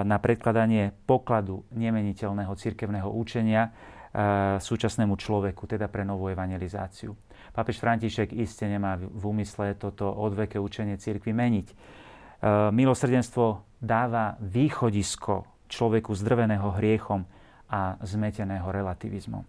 na 0.06 0.22
predkladanie 0.22 0.94
pokladu 1.02 1.66
nemeniteľného 1.74 2.54
cirkevného 2.54 3.10
učenia 3.10 3.66
uh, 3.66 4.62
súčasnému 4.62 5.18
človeku, 5.18 5.66
teda 5.66 5.90
pre 5.90 6.06
novú 6.06 6.30
evangelizáciu. 6.30 7.18
Pápež 7.50 7.82
František 7.82 8.30
iste 8.38 8.70
nemá 8.70 8.94
v 8.94 9.22
úmysle 9.26 9.74
toto 9.74 10.06
odveké 10.06 10.62
učenie 10.62 10.94
cirkvi 11.02 11.34
meniť 11.34 11.68
Eh, 11.74 12.06
milosrdenstvo 12.46 13.66
dáva 13.82 14.38
východisko 14.38 15.46
človeku 15.68 16.14
zdrveného 16.14 16.74
hriechom 16.78 17.26
a 17.68 18.00
zmeteného 18.00 18.64
relativizmom. 18.64 19.44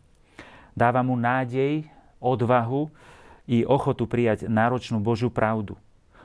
Dáva 0.76 1.02
mu 1.02 1.16
nádej, 1.16 1.88
odvahu 2.20 2.92
i 3.48 3.64
ochotu 3.64 4.06
prijať 4.06 4.46
náročnú 4.52 5.00
Božiu 5.00 5.32
pravdu. 5.32 5.80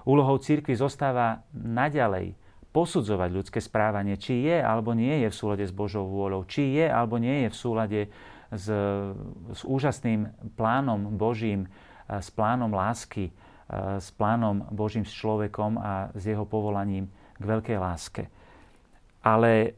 Úlohou 0.04 0.36
církvy 0.36 0.76
zostáva 0.76 1.46
naďalej 1.54 2.36
posudzovať 2.74 3.30
ľudské 3.30 3.58
správanie, 3.62 4.18
či 4.18 4.44
je 4.44 4.58
alebo 4.58 4.92
nie 4.92 5.22
je 5.24 5.28
v 5.30 5.38
súlade 5.38 5.64
s 5.64 5.72
Božou 5.72 6.10
vôľou, 6.10 6.42
či 6.44 6.74
je 6.74 6.86
alebo 6.90 7.22
nie 7.22 7.46
je 7.46 7.48
v 7.48 7.56
súlade 7.56 8.00
s, 8.50 8.66
s 9.54 9.60
úžasným 9.62 10.34
plánom 10.58 11.14
Božím, 11.14 11.70
s 12.10 12.28
plánom 12.34 12.74
lásky, 12.74 13.30
s 13.72 14.12
plánom 14.14 14.68
Božím 14.68 15.08
s 15.08 15.12
človekom 15.16 15.80
a 15.80 16.12
s 16.12 16.28
jeho 16.28 16.44
povolaním 16.44 17.08
k 17.40 17.44
veľkej 17.44 17.78
láske. 17.80 18.22
Ale 19.24 19.52
e, 19.56 19.68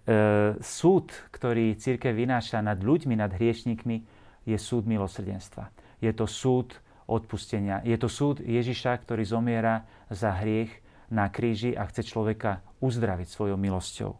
súd, 0.58 1.14
ktorý 1.30 1.78
církev 1.78 2.10
vynáša 2.10 2.58
nad 2.66 2.82
ľuďmi, 2.82 3.14
nad 3.14 3.30
hriešnikmi, 3.30 4.02
je 4.42 4.58
súd 4.58 4.90
milosrdenstva. 4.90 5.70
Je 6.02 6.10
to 6.10 6.26
súd 6.26 6.74
odpustenia. 7.06 7.78
Je 7.86 7.94
to 7.94 8.10
súd 8.10 8.42
Ježiša, 8.42 9.06
ktorý 9.06 9.22
zomiera 9.22 9.86
za 10.10 10.34
hriech 10.34 10.74
na 11.14 11.30
kríži 11.30 11.78
a 11.78 11.86
chce 11.86 12.02
človeka 12.02 12.58
uzdraviť 12.82 13.28
svojou 13.30 13.54
milosťou. 13.54 14.10
E, 14.10 14.18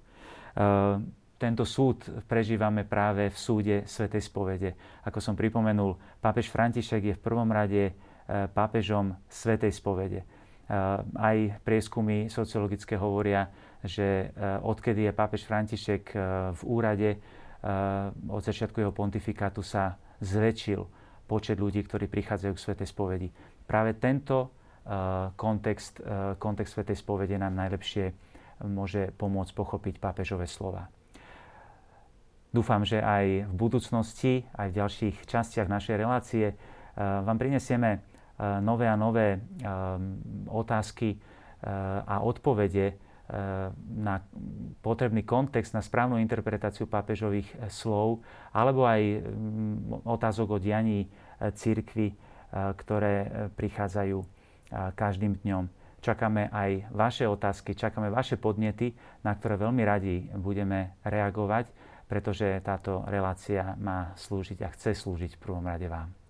tento 1.37 1.69
súd 1.69 2.07
prežívame 2.31 2.87
práve 2.87 3.29
v 3.29 3.37
súde 3.37 3.77
Svetej 3.85 4.25
spovede. 4.25 4.79
Ako 5.05 5.19
som 5.19 5.35
pripomenul, 5.35 5.99
pápež 6.23 6.49
František 6.49 7.03
je 7.03 7.15
v 7.19 7.25
prvom 7.25 7.51
rade 7.51 7.93
pápežom 8.27 9.15
Svetej 9.31 9.73
spovede. 9.73 10.21
E, 10.23 10.27
aj 11.15 11.63
prieskumy 11.63 12.27
sociologické 12.27 12.99
hovoria, 12.99 13.49
že 13.87 14.35
odkedy 14.67 15.07
je 15.07 15.13
pápež 15.15 15.47
František 15.47 16.11
v 16.59 16.63
úrade, 16.67 17.23
od 18.27 18.43
začiatku 18.43 18.83
jeho 18.83 18.91
pontifikátu 18.91 19.63
sa 19.63 19.95
zväčšil 20.19 20.83
počet 21.31 21.63
ľudí, 21.63 21.87
ktorí 21.87 22.11
prichádzajú 22.11 22.53
k 22.55 22.63
Svetej 22.67 22.89
spovedi. 22.91 23.29
Práve 23.63 23.95
tento 23.95 24.51
kontext, 25.39 26.03
kontext 26.43 26.75
Svetej 26.75 26.99
spovede 26.99 27.39
nám 27.39 27.55
najlepšie 27.55 28.11
môže 28.67 29.15
pomôcť 29.15 29.53
pochopiť 29.55 29.95
pápežové 30.03 30.51
slova. 30.51 30.91
Dúfam, 32.51 32.83
že 32.83 33.03
aj 33.03 33.51
v 33.51 33.55
budúcnosti, 33.55 34.49
aj 34.57 34.73
v 34.73 34.79
ďalších 34.83 35.17
častiach 35.29 35.69
našej 35.69 35.95
relácie 36.01 36.59
vám 36.97 37.37
prinesieme 37.37 38.01
nové 38.39 38.85
a 38.89 38.97
nové 38.97 39.41
otázky 40.49 41.17
a 42.07 42.21
odpovede 42.21 43.01
na 43.97 44.23
potrebný 44.83 45.27
kontext, 45.27 45.75
na 45.75 45.83
správnu 45.83 46.23
interpretáciu 46.23 46.87
pápežových 46.87 47.49
eh, 47.51 47.67
slov, 47.67 48.23
alebo 48.55 48.87
aj 48.87 49.03
mm, 49.03 50.07
otázok 50.07 50.57
o 50.57 50.59
dianí 50.63 51.07
eh, 51.07 51.51
církvy, 51.51 52.15
eh, 52.15 52.17
ktoré 52.55 53.51
prichádzajú 53.55 54.19
každým 54.99 55.39
dňom. 55.47 55.71
Čakáme 56.03 56.51
aj 56.51 56.91
vaše 56.91 57.23
otázky, 57.23 57.79
čakáme 57.79 58.11
vaše 58.11 58.35
podnety, 58.35 58.99
na 59.23 59.31
ktoré 59.31 59.55
veľmi 59.55 59.83
radi 59.87 60.27
budeme 60.35 60.99
reagovať, 61.07 61.71
pretože 62.11 62.51
táto 62.67 63.07
relácia 63.07 63.79
má 63.79 64.11
slúžiť 64.19 64.67
a 64.67 64.69
chce 64.75 64.99
slúžiť 64.99 65.39
v 65.39 65.43
prvom 65.43 65.63
rade 65.63 65.87
vám. 65.87 66.26